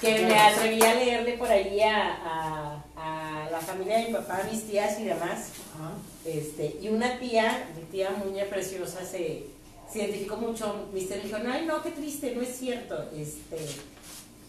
[0.00, 4.40] que me atreví a leerle por ahí a, a- a la familia de mi papá,
[4.44, 5.50] a mis tías y demás.
[5.78, 5.92] Ajá.
[6.24, 9.44] Este, y una tía, mi tía Muña Preciosa, se,
[9.92, 10.88] se identificó mucho.
[10.92, 13.04] Mi tía me dijo, ay, no, qué triste, no es cierto.
[13.16, 13.56] Este,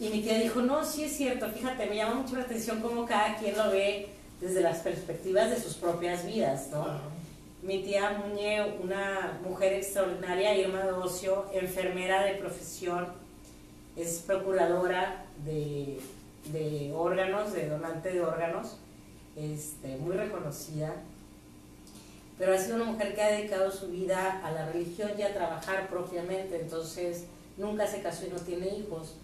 [0.00, 3.04] y mi tía dijo, no, sí es cierto, fíjate, me llama mucho la atención cómo
[3.04, 4.08] cada quien lo ve
[4.40, 6.86] desde las perspectivas de sus propias vidas, ¿no?
[7.62, 13.08] Mi tía Muñe, una mujer extraordinaria, Irma de Ocio, enfermera de profesión,
[13.96, 15.98] es procuradora de,
[16.52, 18.76] de órganos, de donante de órganos,
[19.36, 20.94] este, muy reconocida,
[22.38, 25.34] pero ha sido una mujer que ha dedicado su vida a la religión y a
[25.34, 27.24] trabajar propiamente, entonces
[27.56, 29.16] nunca se casó y no tiene hijos.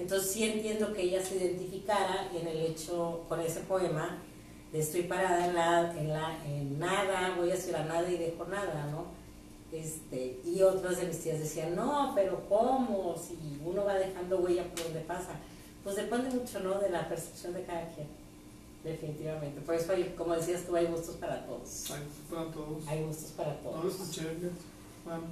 [0.00, 4.18] Entonces sí entiendo que ella se identificara en el hecho, con ese poema,
[4.72, 8.44] de estoy parada en, la, en, la, en nada, voy hacia la nada y dejo
[8.46, 9.06] nada, ¿no?
[9.72, 13.14] Este, y otras de mis tías decían, no, pero ¿cómo?
[13.16, 15.32] Si uno va dejando huella por donde pasa.
[15.84, 16.78] Pues depende mucho, ¿no?
[16.78, 18.06] De la percepción de cada quien,
[18.84, 19.60] definitivamente.
[19.60, 21.90] Por eso, hay, como decías tú, hay gustos para todos.
[21.90, 22.86] Ay, para todos.
[22.88, 24.00] Hay gustos para No lo todos.
[24.00, 24.28] escuché.
[25.04, 25.22] Bueno,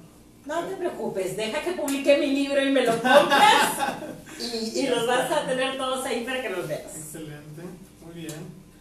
[0.49, 4.01] No te preocupes, deja que publique mi libro y me lo compras
[4.39, 6.81] y, y los vas a tener todos ahí para que los veas.
[6.95, 7.61] excelente.
[8.03, 8.33] Muy bien.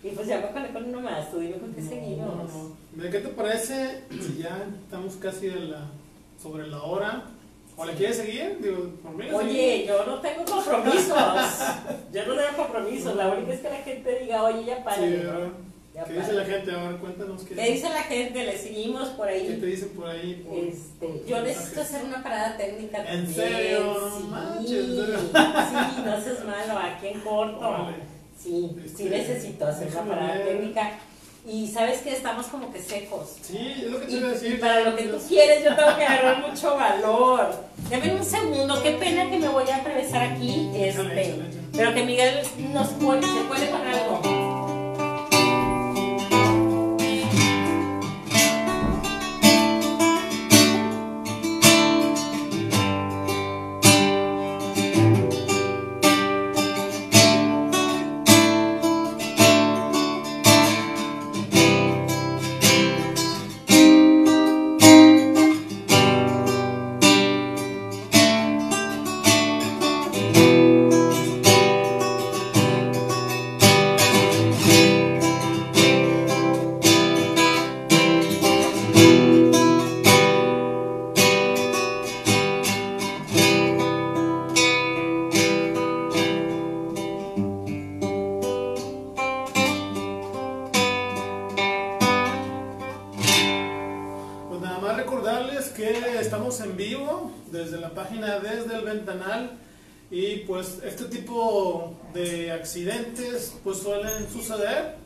[0.03, 2.35] Y pues ya me conecto con uno más, tú dime con qué No, seguimos.
[2.36, 3.11] no, no.
[3.11, 5.90] ¿Qué te parece si ya estamos casi de la,
[6.43, 7.24] sobre la hora?
[7.77, 8.59] ¿O le quieres seguir?
[8.62, 9.31] Digo, por mí.
[9.31, 11.16] Oye, yo no tengo compromisos.
[12.12, 13.15] Yo no tengo compromisos.
[13.15, 14.97] La única es que la gente diga, oye, ya para.
[14.97, 15.23] Sí,
[16.07, 16.70] ¿Qué dice la gente?
[16.73, 18.45] A ver, cuéntanos qué, ¿Qué dice la gente?
[18.45, 19.59] Le seguimos por qué ahí.
[19.61, 20.45] te dicen por ahí.
[20.47, 23.35] Por, Este, yo necesito hacer una parada técnica ¿En también.
[23.35, 23.81] serio?
[24.01, 25.19] No sí, manches, ¿en serio?
[25.19, 27.89] sí, no seas malo, aquí en corto.
[28.43, 30.47] Sí, sí Este, necesito hacer una parada ver.
[30.49, 30.91] técnica.
[31.47, 33.37] Y sabes que estamos como que secos.
[33.41, 34.61] Sí, es lo que te iba a y decir.
[34.61, 37.55] para lo que tú quieres, yo tengo que agarrar mucho valor.
[37.91, 40.69] Dame un segundo, qué pena que me voy a atravesar aquí.
[40.75, 41.62] Échale, Este, échale, échale.
[41.73, 42.41] pero que Miguel
[42.73, 44.48] nos puede, se puede con algo.
[102.83, 104.97] Accidentes pues suelen suceder.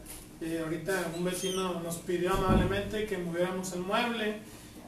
[0.41, 4.37] Eh, ahorita un vecino nos pidió amablemente que moviéramos el mueble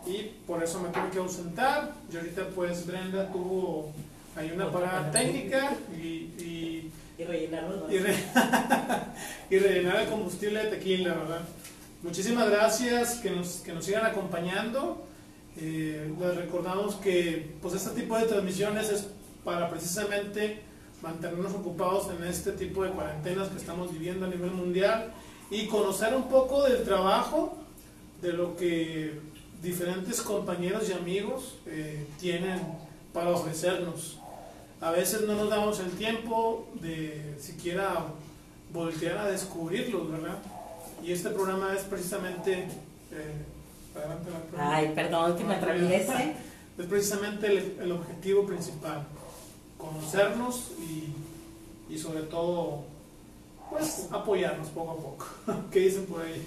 [0.06, 1.92] y por eso me tuve que ausentar.
[2.12, 3.92] Y ahorita pues Brenda tuvo
[4.36, 6.04] ahí una parada técnica y,
[6.42, 8.16] y Y rellenarnos y, re-
[9.50, 11.40] y rellenar el combustible de tequila, ¿verdad?
[12.02, 15.06] Muchísimas gracias que nos, que nos sigan acompañando.
[15.56, 19.06] Eh, les recordamos que pues este tipo de transmisiones es
[19.44, 20.58] para precisamente
[21.04, 25.12] mantenernos ocupados en este tipo de cuarentenas que estamos viviendo a nivel mundial
[25.50, 27.56] y conocer un poco del trabajo
[28.22, 29.20] de lo que
[29.62, 32.60] diferentes compañeros y amigos eh, tienen
[33.12, 34.18] para ofrecernos.
[34.80, 38.06] A veces no nos damos el tiempo de siquiera
[38.72, 40.38] voltear a descubrirlos, ¿verdad?
[41.02, 42.52] Y este programa es precisamente...
[43.12, 43.44] eh,
[43.94, 44.76] adelante, la.
[44.76, 46.34] Ay, perdón que me atraviese.
[46.76, 49.06] Es precisamente el, el objetivo principal,
[49.86, 52.84] conocernos y, y sobre todo,
[53.70, 55.26] pues apoyarnos poco a poco.
[55.70, 56.44] ¿Qué dicen por ahí?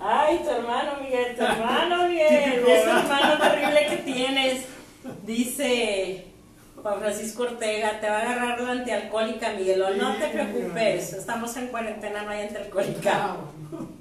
[0.00, 4.64] Ay, tu hermano Miguel, tu hermano Miguel, ese hermano terrible que tienes.
[5.24, 6.26] Dice
[6.82, 9.84] Juan Francisco Ortega, te va a agarrar la antialcohólica, Miguel.
[9.98, 13.36] No te preocupes, estamos en cuarentena, no hay antialcohólica.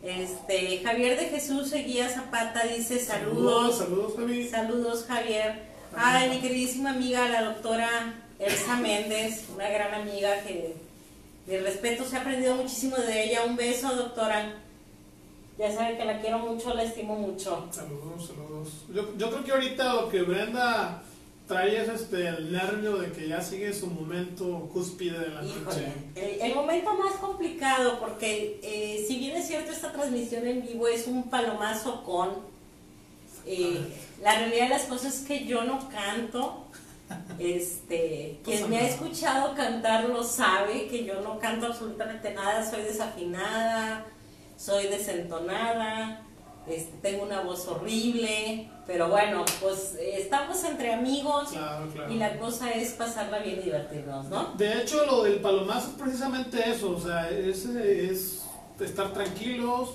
[0.04, 3.80] Este, Javier de Jesús Seguía Zapata dice saludos.
[3.80, 4.48] Saludos, Javi.
[4.48, 5.64] Saludos, Javier.
[5.96, 7.88] Ay, mi queridísima amiga, la doctora
[8.40, 10.76] Elsa Méndez, una gran amiga que
[11.48, 13.44] mi respeto, se ha aprendido muchísimo de ella.
[13.46, 14.54] Un beso, doctora.
[15.58, 17.68] Ya sabe que la quiero mucho, la estimo mucho.
[17.72, 18.70] Saludos, saludos.
[18.94, 21.02] Yo, yo creo que ahorita lo que Brenda
[21.48, 25.64] trae es este, el nervio de que ya sigue su momento cúspide de la Híjole,
[25.64, 25.94] noche.
[26.16, 30.88] el, el momento más complicado, porque eh, si bien es cierto, esta transmisión en vivo
[30.90, 32.32] es un palomazo con.
[33.48, 33.80] eh,
[34.22, 36.66] la realidad de las cosas es que yo no canto.
[37.40, 42.82] Este, quien me ha escuchado cantar lo sabe que yo no canto absolutamente nada, soy
[42.82, 44.06] desafinada,
[44.58, 46.22] soy desentonada,
[46.68, 52.12] este, tengo una voz horrible, pero bueno, pues estamos entre amigos Claro, claro.
[52.12, 54.54] y la cosa es pasarla bien y divertirnos, ¿no?
[54.58, 58.44] De hecho, lo del palomazo es precisamente eso, o sea, es, es
[58.80, 59.92] estar tranquilos,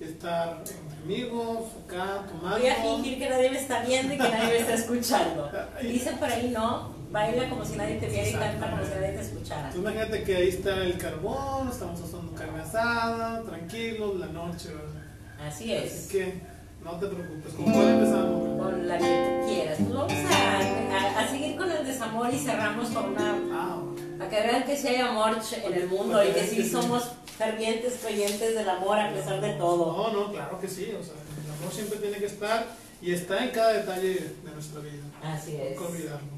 [0.00, 2.58] estar entre amigos, acá, tomando.
[2.58, 5.50] Voy a fingir que nadie me está viendo y que nadie me está escuchando.
[5.82, 9.12] Dicen por ahí, no, baila como si nadie te viera y canta como si nadie
[9.12, 9.70] te escuchara.
[9.70, 15.02] Tú imagínate que ahí está el carbón, estamos asando carne asada, tranquilos, la noche, ¿verdad?
[15.46, 16.40] Así Así es, que
[16.84, 18.62] no te preocupes, ¿con cuál empezamos?
[18.62, 19.78] con la que tú quieras.
[19.78, 23.34] Pues vamos a, a- a seguir con el desamor y cerramos con una...
[23.52, 23.82] Ah.
[24.18, 26.66] Para que vean que sí hay amor en el mundo y que Sí.
[26.68, 29.96] somos fervientes creyentes del amor a pesar de todo.
[29.96, 31.14] No, no, claro que sí, o sea,
[31.44, 32.66] el amor siempre tiene que estar
[33.02, 34.14] y está en cada detalle
[34.44, 35.02] de nuestra vida.
[35.22, 35.78] Así No es.
[35.78, 36.36] olvidarlo.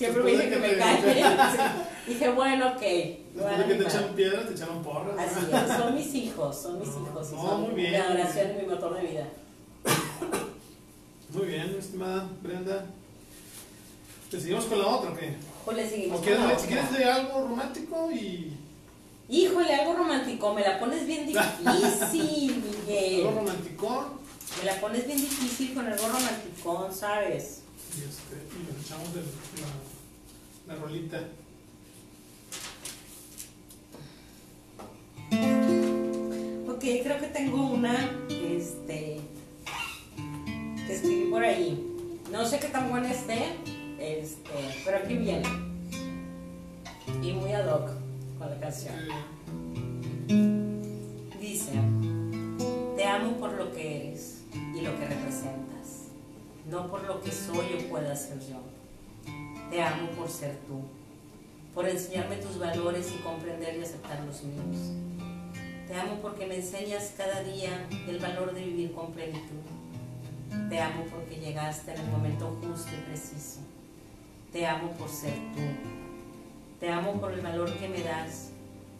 [0.00, 1.24] Siempre me de que que me calle.
[2.08, 2.80] Dije, bueno, ok.
[2.80, 5.14] Después de que te echaron piedras, te echaron porras.
[5.18, 7.30] Así es, son mis hijos, son mis No, hijos.
[7.32, 9.28] no, son muy bien, Mi adoración y mi motor de vida.
[11.32, 12.86] Muy bien, estimada Brenda.
[14.30, 15.36] ¿Te seguimos con la otra o qué?
[15.88, 18.56] Seguimos ¿O con quieres, la si quieres de algo romántico y.
[19.28, 23.26] Híjole, algo romántico, me la pones bien difícil, Miguel.
[23.28, 24.06] Algo romanticón.
[24.58, 27.62] Me la pones bien difícil con algo romanticón, ¿sabes?
[27.96, 29.68] Y, este, y nos echamos el- la,
[30.70, 31.18] la rolita.
[36.68, 39.20] Ok, creo que tengo una, este,
[40.86, 41.86] que escribí por ahí.
[42.30, 43.56] No sé qué tan buena esté,
[43.98, 44.50] este,
[44.84, 45.48] pero aquí viene.
[47.22, 47.90] Y muy ad hoc
[48.38, 48.94] con la canción.
[51.40, 51.72] Dice,
[52.96, 56.06] te amo por lo que eres y lo que representas,
[56.70, 58.60] no por lo que soy o pueda ser yo.
[59.70, 60.80] Te amo por ser tú,
[61.72, 64.92] por enseñarme tus valores y comprender y aceptar los míos.
[65.86, 69.62] Te amo porque me enseñas cada día el valor de vivir con plenitud.
[70.68, 73.60] Te amo porque llegaste en el momento justo y preciso.
[74.52, 75.60] Te amo por ser tú.
[76.80, 78.50] Te amo por el valor que me das,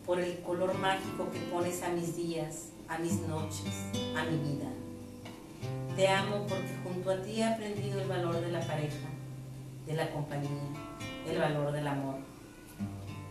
[0.06, 3.74] por el color mágico que pones a mis días, a mis noches,
[4.16, 4.68] a mi vida.
[5.96, 9.09] Te amo porque junto a ti he aprendido el valor de la pareja,
[9.90, 10.62] de la compañía,
[11.28, 12.14] el valor del amor.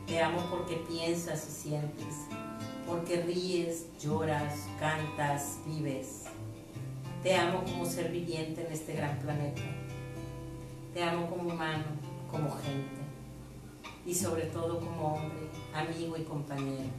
[0.06, 2.28] Te amo porque piensas y sientes,
[2.86, 6.26] porque ríes, lloras, cantas, vives.
[7.24, 9.62] Te amo como ser viviente en este gran planeta.
[10.94, 11.86] Te amo como humano,
[12.30, 13.00] como gente
[14.06, 16.90] y sobre todo como hombre, amigo y compañero.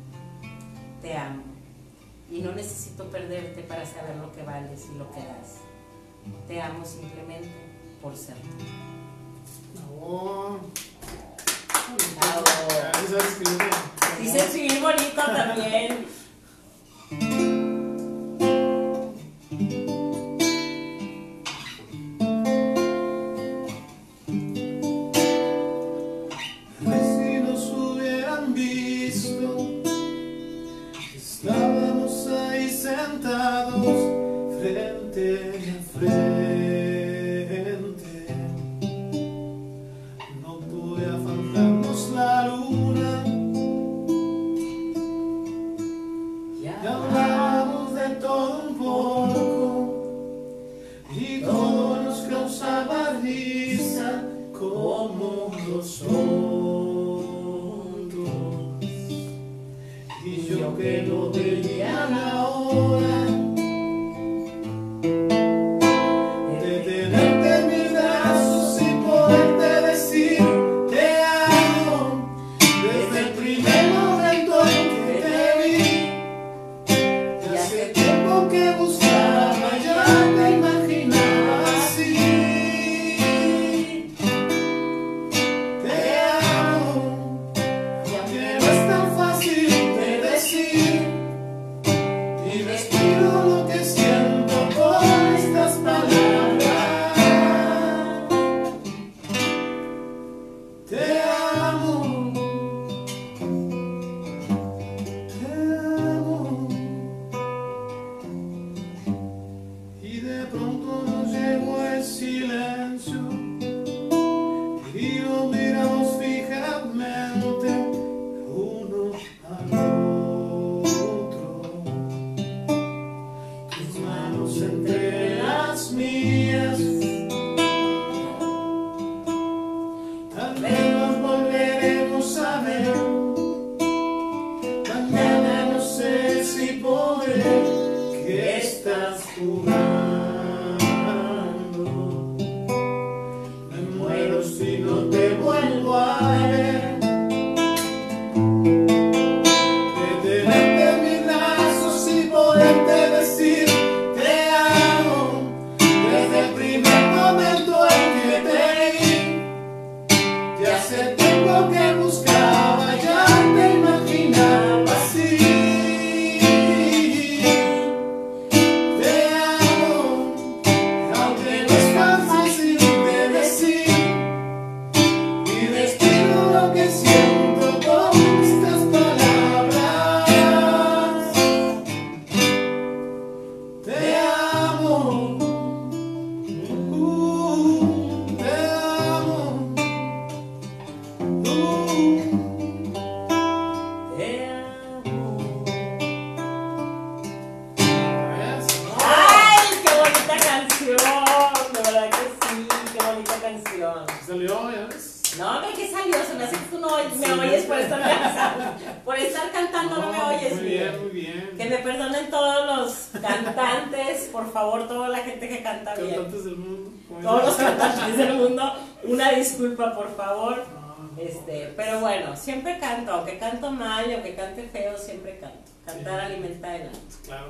[1.02, 1.42] Te amo
[2.30, 5.58] y no necesito perderte para saber lo que vales y lo que das.
[6.48, 7.50] Te amo simplemente
[8.00, 8.89] por ser tú.
[10.00, 10.60] Bravo.
[12.20, 12.44] Bravo.
[14.18, 16.06] Dice escribir bonito también.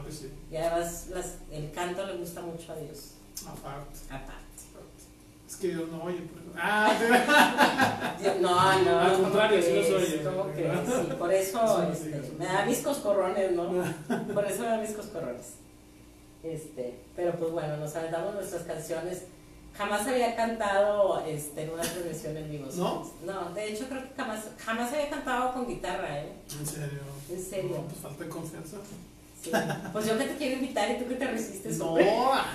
[0.01, 0.31] Claro que sí.
[0.51, 3.12] Y además las- el canto le gusta mucho a Dios.
[3.47, 3.98] Aparte.
[4.09, 4.40] Aparte.
[5.48, 6.18] Es que Dios no oye.
[6.20, 6.51] por eso.
[6.56, 9.01] Ah, No, no.
[9.01, 10.22] Al ¿cómo contrario, sí los oye.
[10.22, 10.78] ¿Cómo crees?
[10.86, 12.36] Sí, por eso Sí, sí, este, sí.
[12.39, 13.64] me da mis coscorrones, ¿no?
[14.35, 15.47] Por eso me da mis coscorrones.
[16.43, 19.24] Este, pero pues bueno, nos aventamos nuestras canciones.
[19.77, 22.66] Jamás había cantado este, en una transmisión en vivo.
[22.77, 23.10] ¿No?
[23.27, 26.32] No, de hecho creo que jamás, jamás había cantado con guitarra, ¿eh?
[26.59, 27.01] En serio.
[27.28, 27.77] En serio.
[27.77, 28.77] No, pues falta de confianza.
[29.42, 29.50] Sí.
[29.92, 31.78] Pues yo que te quiero invitar y tú que te resistes.
[31.78, 31.96] No.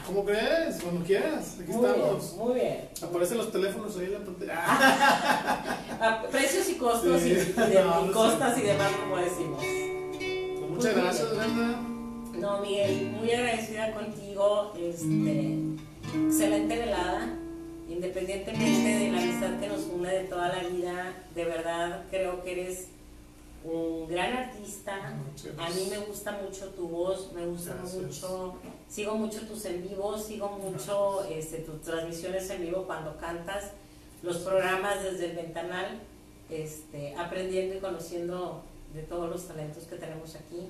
[0.06, 0.78] ¿cómo crees?
[0.84, 1.56] Cuando quieras.
[1.60, 2.34] Aquí Muy estamos.
[2.36, 2.90] bien, muy bien.
[3.02, 6.22] Aparecen los teléfonos ahí en la pantalla.
[6.32, 7.30] Precios y costos Sí.
[7.30, 7.36] y, y
[7.72, 8.62] de- No, y no costas sé.
[8.62, 9.64] y demás, como decimos.
[10.60, 11.80] pues muchas gracias, Brenda.
[12.40, 14.74] No, Miguel, muy agradecida contigo.
[14.80, 15.58] Este,
[16.28, 17.34] excelente velada.
[17.90, 22.52] Independientemente de la amistad que nos une de toda la vida, de verdad creo que
[22.52, 22.88] eres
[23.66, 25.14] un gran artista.
[25.26, 28.02] Muchas A mí me gusta mucho tu voz, me gusta Gracias.
[28.02, 28.56] mucho,
[28.88, 33.72] sigo mucho tus en vivos, sigo mucho este, tus transmisiones en vivo cuando cantas,
[34.22, 36.00] los programas desde el ventanal,
[36.50, 38.64] este, aprendiendo y conociendo
[38.94, 40.70] de todos los talentos que tenemos aquí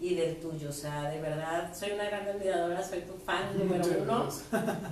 [0.00, 0.68] y del tuyo.
[0.68, 4.28] O sea, de verdad, soy una gran admiradora, soy tu fan número uno.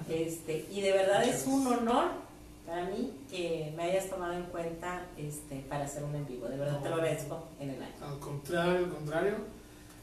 [0.09, 2.25] Este, y de verdad es un honor
[2.67, 6.47] para mí que me hayas tomado en cuenta este, para hacer un en vivo.
[6.49, 7.93] De verdad te lo agradezco en el año.
[8.03, 9.35] Al contrario, al contrario.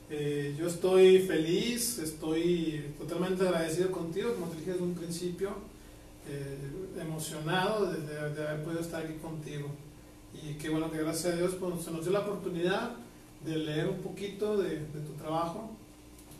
[0.10, 5.52] Eh, yo estoy feliz, estoy totalmente agradecido contigo, como te dije desde un principio,
[6.28, 6.58] eh,
[7.00, 9.70] emocionado de, de- de haber podido estar aquí contigo.
[10.34, 12.92] Y qué bueno que gracias a Dios pues, se nos dio la oportunidad
[13.46, 15.72] de leer un poquito de, de tu trabajo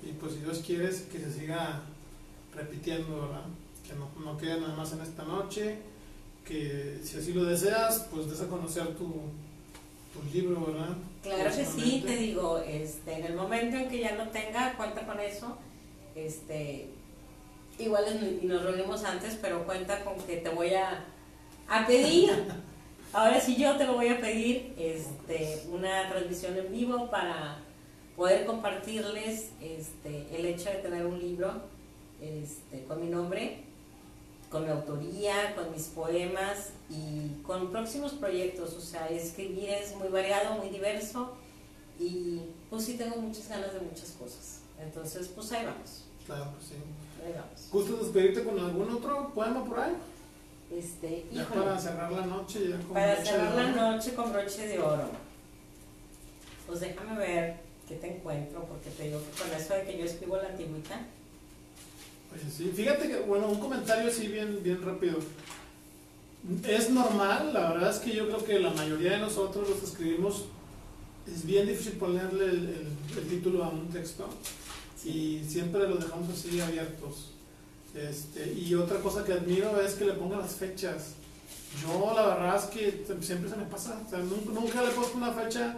[0.04, 1.82] y pues si Dios quiere que se siga
[2.56, 3.46] repitiendo, ¿verdad?
[3.88, 5.78] Que no, no quede nada más en esta noche,
[6.46, 9.06] que si así lo deseas, pues des a conocer tu,
[10.14, 10.96] tu libro, ¿verdad?
[11.24, 15.06] Claro que sí, te digo, este, en el momento en que ya lo tenga, cuenta
[15.06, 15.58] con eso.
[16.16, 16.90] este,
[17.80, 21.06] igual y nos reunimos antes, pero cuenta con que te voy a,
[21.68, 22.32] a pedir,
[23.14, 27.60] ahora sí yo te lo voy a pedir, este, una transmisión en vivo para
[28.16, 31.54] poder compartirles este, el hecho de tener un libro
[32.22, 33.64] este, con mi nombre,
[34.52, 38.74] con mi autoría, con mis poemas y con próximos proyectos.
[38.74, 41.32] O sea, escribir es muy variado, muy diverso
[42.00, 44.60] y pues sí tengo muchas ganas de muchas cosas.
[44.80, 46.04] Entonces, pues ahí vamos.
[46.26, 46.76] Claro, pues sí.
[47.26, 47.70] Ahí vamos.
[47.72, 49.94] ¿Gustas despedirte con algún otro poema por ahí?
[50.72, 52.70] Este, Ya híjole, para cerrar la noche.
[52.70, 55.10] Ya con para cerrar la noche con broche de oro.
[56.68, 57.56] Pues déjame ver
[57.88, 61.02] qué te encuentro, porque te digo que con eso de que yo escribo la antigüita,
[62.56, 65.18] sí, fíjate que, bueno, un comentario así bien, bien rápido.
[66.68, 70.46] Es normal, la verdad es que yo creo que la mayoría de nosotros los escribimos
[71.32, 74.28] es bien difícil ponerle el, el- el título a un texto
[75.06, 77.30] y siempre lo dejamos así abiertos.
[77.94, 81.14] Este, y otra cosa que admiro es que le pongan las fechas.
[81.82, 85.12] Yo la verdad es que siempre se me pasa, o sea, nunca, nunca le pongo
[85.16, 85.78] una fecha,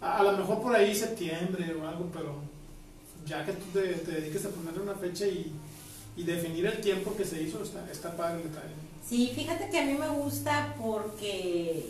[0.00, 2.36] a, a lo mejor por ahí septiembre o algo, pero
[3.24, 5.52] ya que tú te, te dediques a ponerle una fecha y,
[6.16, 8.74] y definir el tiempo que se hizo, está, está padre el detalle.
[9.06, 11.86] Sí, fíjate que a mí me gusta porque,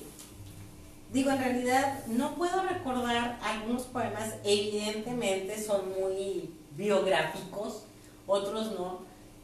[1.13, 7.83] digo, en realidad no puedo recordar algunos poemas, evidentemente son muy biográficos,
[8.27, 9.01] otros no,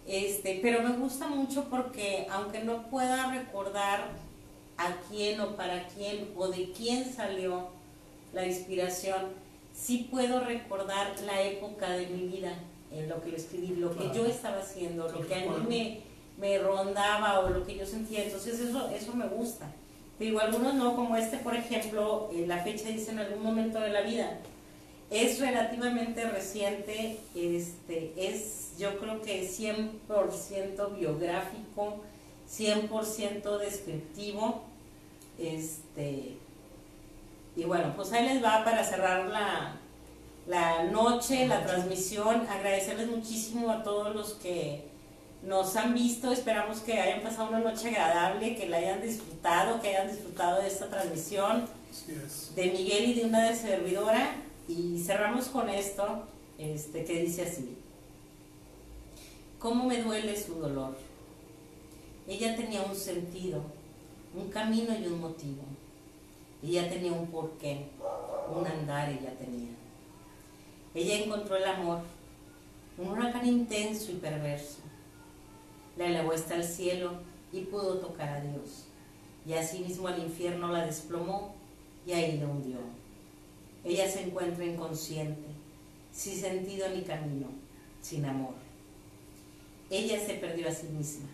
[0.07, 4.09] este, pero me gusta mucho porque aunque no pueda recordar
[4.79, 7.69] a quién o para quién o de quién salió
[8.33, 9.27] la inspiración,
[9.75, 12.55] sí puedo recordar la época de mi vida
[12.93, 16.01] en lo que lo escribí, lo que yo estaba haciendo, lo que a mí me,
[16.39, 18.25] me rondaba o lo que yo sentía.
[18.25, 19.71] Entonces eso, eso me gusta.
[20.19, 23.91] Digo, algunos no, como este, por ejemplo, eh, la fecha dice en algún momento de
[23.91, 24.39] la vida.
[25.11, 31.99] Es relativamente reciente, este, es yo creo que 100% biográfico,
[32.51, 34.65] 100% descriptivo.
[35.39, 36.35] Este,
[37.57, 39.77] y bueno, pues ahí les va para cerrar la,
[40.49, 42.47] la noche, la transmisión.
[42.49, 44.89] Agradecerles muchísimo a todos los que
[45.43, 46.33] nos han visto.
[46.33, 50.69] Esperamos que hayan pasado una noche agradable, que la hayan disfrutado, que hayan disfrutado de
[50.69, 51.69] esta transmisión
[52.09, 52.53] es.
[52.57, 54.37] de Miguel y de una de servidora.
[54.67, 56.25] Y cerramos con esto,
[56.59, 57.77] este, que dice así.
[59.59, 60.97] ¿Cómo me duele su dolor?
[62.27, 63.63] Ella tenía un sentido,
[64.35, 65.63] un camino y un motivo.
[66.63, 67.87] Ella tenía un porqué,
[68.55, 69.78] un andar ella tenía.
[70.99, 72.01] Ella encontró el amor,
[72.99, 74.79] un huracán intenso y perverso.
[75.97, 77.13] La elevó hasta el cielo
[77.53, 78.87] y pudo tocar a Dios.
[79.47, 81.55] Y asimismo al infierno la desplomó
[82.05, 82.79] y ahí la hundió.
[83.85, 85.47] Ella se encuentra inconsciente,
[86.13, 87.47] sin sentido ni camino,
[88.03, 88.55] sin amor.
[89.91, 91.29] Ella se perdió a sí misma.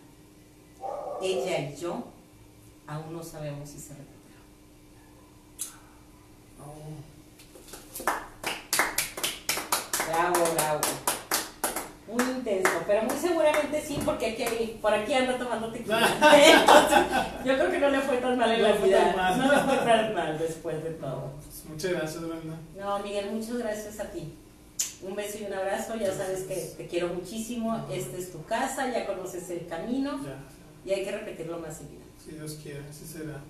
[1.23, 2.03] Ella y yo
[2.85, 4.15] aún no sabemos si se recuperó.
[10.07, 10.81] Bravo, bravo.
[12.07, 16.07] Muy intenso, pero muy seguramente sí, porque aquí, por aquí anda tomando tequila.
[16.35, 16.99] Entonces,
[17.43, 19.35] yo creo que no le fue tan mal en No la vida.
[19.37, 21.31] No le fue tan mal después de todo.
[21.43, 22.57] Pues muchas gracias, Brenda.
[22.77, 24.33] No, Miguel, muchas gracias a ti.
[25.01, 25.95] Un beso y un abrazo.
[25.95, 27.87] Ya sabes que te quiero muchísimo.
[27.91, 30.37] Esta es tu casa, ya conoces el camino Ya,
[30.85, 32.03] y hay que repetirlo más seguido.
[32.23, 33.41] si Dios quiere, así será.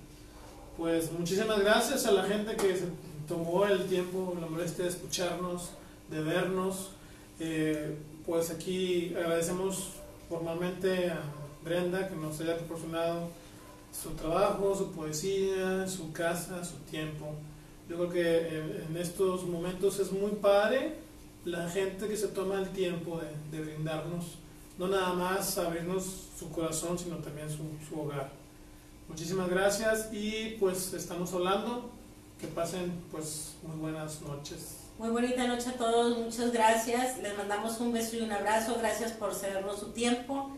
[0.78, 2.86] Pues muchísimas gracias a la gente que se
[3.28, 5.72] tomó el tiempo, la molestia de escucharnos,
[6.10, 6.92] de vernos.
[7.40, 9.92] Eh, pues aquí agradecemos
[10.30, 11.22] formalmente a
[11.64, 13.30] Brenda que nos haya proporcionado
[13.92, 17.34] su trabajo, su poesía, su casa, su tiempo.
[17.90, 20.96] Yo creo que en, en estos momentos es muy padre
[21.46, 24.38] la gente que se toma el tiempo de, de brindarnos,
[24.80, 26.04] no nada más abrirnos
[26.38, 28.32] su corazón, sino también su, su hogar.
[29.08, 31.92] Muchísimas gracias y pues estamos hablando.
[32.42, 34.85] Que pasen pues muy buenas noches.
[34.98, 37.18] Muy bonita noche a todos, muchas gracias.
[37.18, 38.76] Les mandamos un beso y un abrazo.
[38.80, 40.52] Gracias por cedernos su tiempo.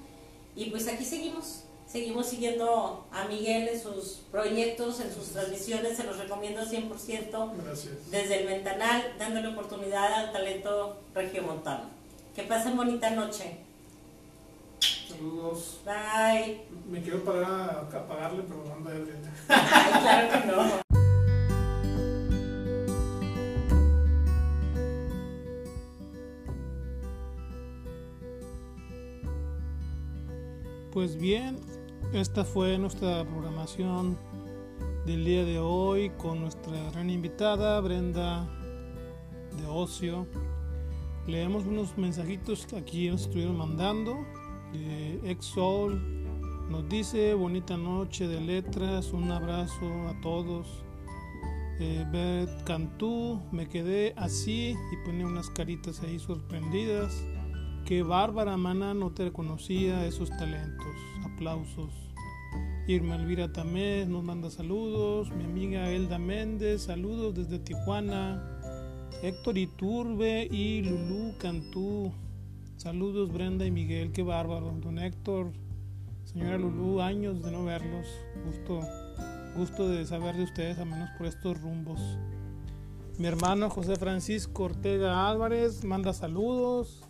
[0.56, 1.64] Y pues aquí seguimos.
[1.88, 5.98] Seguimos siguiendo a Miguel en sus proyectos, en sus transmisiones.
[5.98, 8.12] Se los recomiendo 100% Gracias.
[8.12, 11.86] desde el ventanal, dándole oportunidad al talento regiomontano.
[12.36, 13.58] Que pasen bonita noche.
[15.08, 15.80] Saludos.
[15.86, 16.62] Bye.
[16.88, 19.30] Me quiero pagar a, a pagarle, pero anda de frente.
[19.48, 21.07] Ay, claro que no.
[30.98, 31.58] Pues bien,
[32.12, 34.18] esta fue nuestra programación
[35.06, 38.50] del día de hoy con nuestra gran invitada Brenda
[39.56, 40.26] de Ocio.
[41.28, 44.18] Leemos unos mensajitos que aquí nos estuvieron mandando.
[45.24, 46.02] Exol
[46.68, 50.84] nos dice bonita noche de letras, un abrazo a todos.
[51.80, 57.24] Eh, Beth Cantú, me quedé así y pone unas caritas ahí sorprendidas.
[57.88, 60.94] Qué bárbara, mana, no te reconocía esos talentos.
[61.24, 61.94] Aplausos.
[62.86, 65.32] Irma Elvira Tamés nos manda saludos.
[65.32, 68.44] Mi amiga Elda Méndez, saludos desde Tijuana.
[69.24, 72.12] Héctor Iturbe y Lulú Cantú.
[72.76, 74.74] Saludos Brenda y Miguel, qué bárbaro.
[74.82, 75.54] Don Héctor,
[76.26, 78.06] señora Lulú, años de no verlos.
[78.46, 78.82] Gusto,
[79.56, 82.02] gusto de saber de ustedes, a menos por estos rumbos.
[83.18, 87.07] Mi hermano José Francisco Ortega Álvarez manda saludos.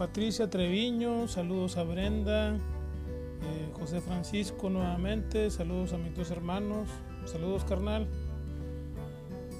[0.00, 6.88] Patricia Treviño, saludos a Brenda, eh, José Francisco nuevamente, saludos a mis dos hermanos,
[7.26, 8.08] saludos carnal.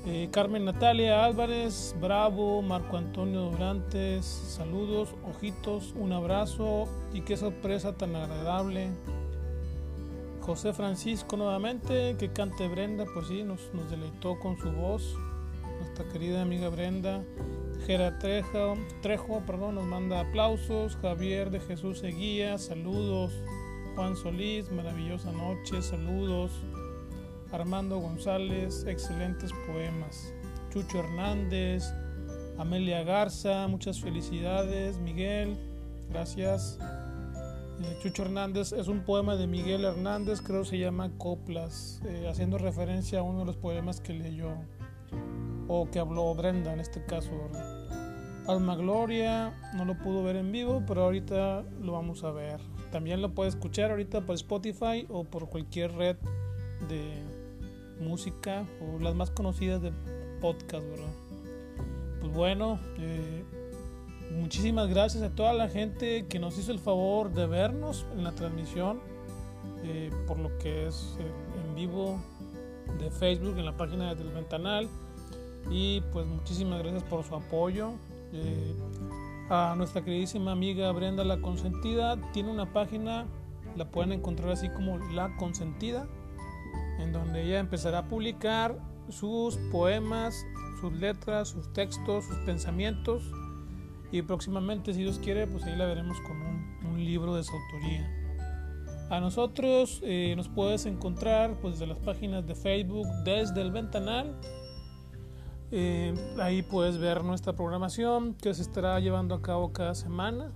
[0.07, 7.99] Eh, Carmen Natalia Álvarez, Bravo, Marco Antonio Dobrantes, saludos, ojitos, un abrazo y qué sorpresa
[7.99, 8.89] tan agradable.
[10.41, 15.19] José Francisco nuevamente, que cante Brenda, pues sí, nos, nos deleitó con su voz,
[15.81, 17.23] nuestra querida amiga Brenda.
[17.87, 20.97] Gera Trejo, Trejo perdón, nos manda aplausos.
[20.97, 23.33] Javier de Jesús Seguía, saludos.
[23.95, 26.53] Juan Solís, maravillosa noche, saludos.
[27.53, 30.33] Armando González, excelentes poemas.
[30.73, 31.93] Chucho Hernández,
[32.59, 34.99] Amelia Garza, muchas felicidades.
[34.99, 35.57] Miguel,
[36.11, 36.79] gracias.
[37.83, 42.29] Eh, Chucho Hernández es un poema de Miguel Hernández, creo que se llama Coplas, eh,
[42.31, 44.55] haciendo referencia a uno de los poemas que leyó
[45.69, 47.31] o que habló Brenda en este caso.
[48.47, 52.61] Alma Gloria, no lo pudo ver en vivo, pero ahorita lo vamos a ver.
[52.91, 56.17] También lo puede escuchar ahorita por Spotify o por cualquier red
[56.89, 57.23] de
[58.01, 59.93] música o las más conocidas de
[60.41, 61.13] podcast, ¿verdad?
[62.21, 63.45] Pues bueno, eh,
[64.33, 68.33] muchísimas gracias a toda la gente que nos hizo el favor de vernos en la
[68.33, 69.01] transmisión,
[69.85, 71.31] eh, por lo que es eh,
[71.65, 72.19] en vivo
[72.99, 74.89] de Facebook en la página del Ventanal.
[75.71, 77.93] Y pues muchísimas gracias por su apoyo.
[78.33, 78.75] Eh,
[79.51, 83.27] a nuestra queridísima amiga Brenda La Consentida tiene una página,
[83.77, 86.07] la pueden encontrar así como La Consentida,
[87.01, 90.47] en donde ella empezará a publicar sus poemas,
[90.81, 93.25] sus letras, sus textos, sus pensamientos
[94.13, 96.61] y próximamente, si Dios quiere, pues ahí la veremos con un,
[96.97, 98.20] libro de su autoría.
[99.11, 104.37] A nosotros eh, nos puedes encontrar pues desde las páginas de Facebook, desde el Ventanal
[105.73, 110.53] eh, ahí puedes ver nuestra programación que se estará llevando a cabo cada semana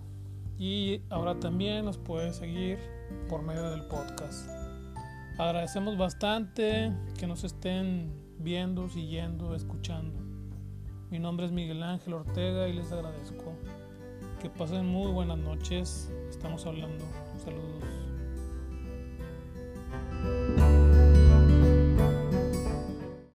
[0.59, 2.79] y ahora también nos puedes seguir
[3.29, 4.49] por medio del podcast.
[5.39, 10.21] Agradecemos bastante que nos estén viendo, siguiendo, escuchando.
[11.11, 13.53] Mi nombre es Miguel Ángel Ortega y les agradezco.
[14.41, 16.13] Que pasen muy buenas noches.
[16.29, 17.05] Estamos hablando.
[17.39, 17.94] Saludos.
[19.95, 20.54] Música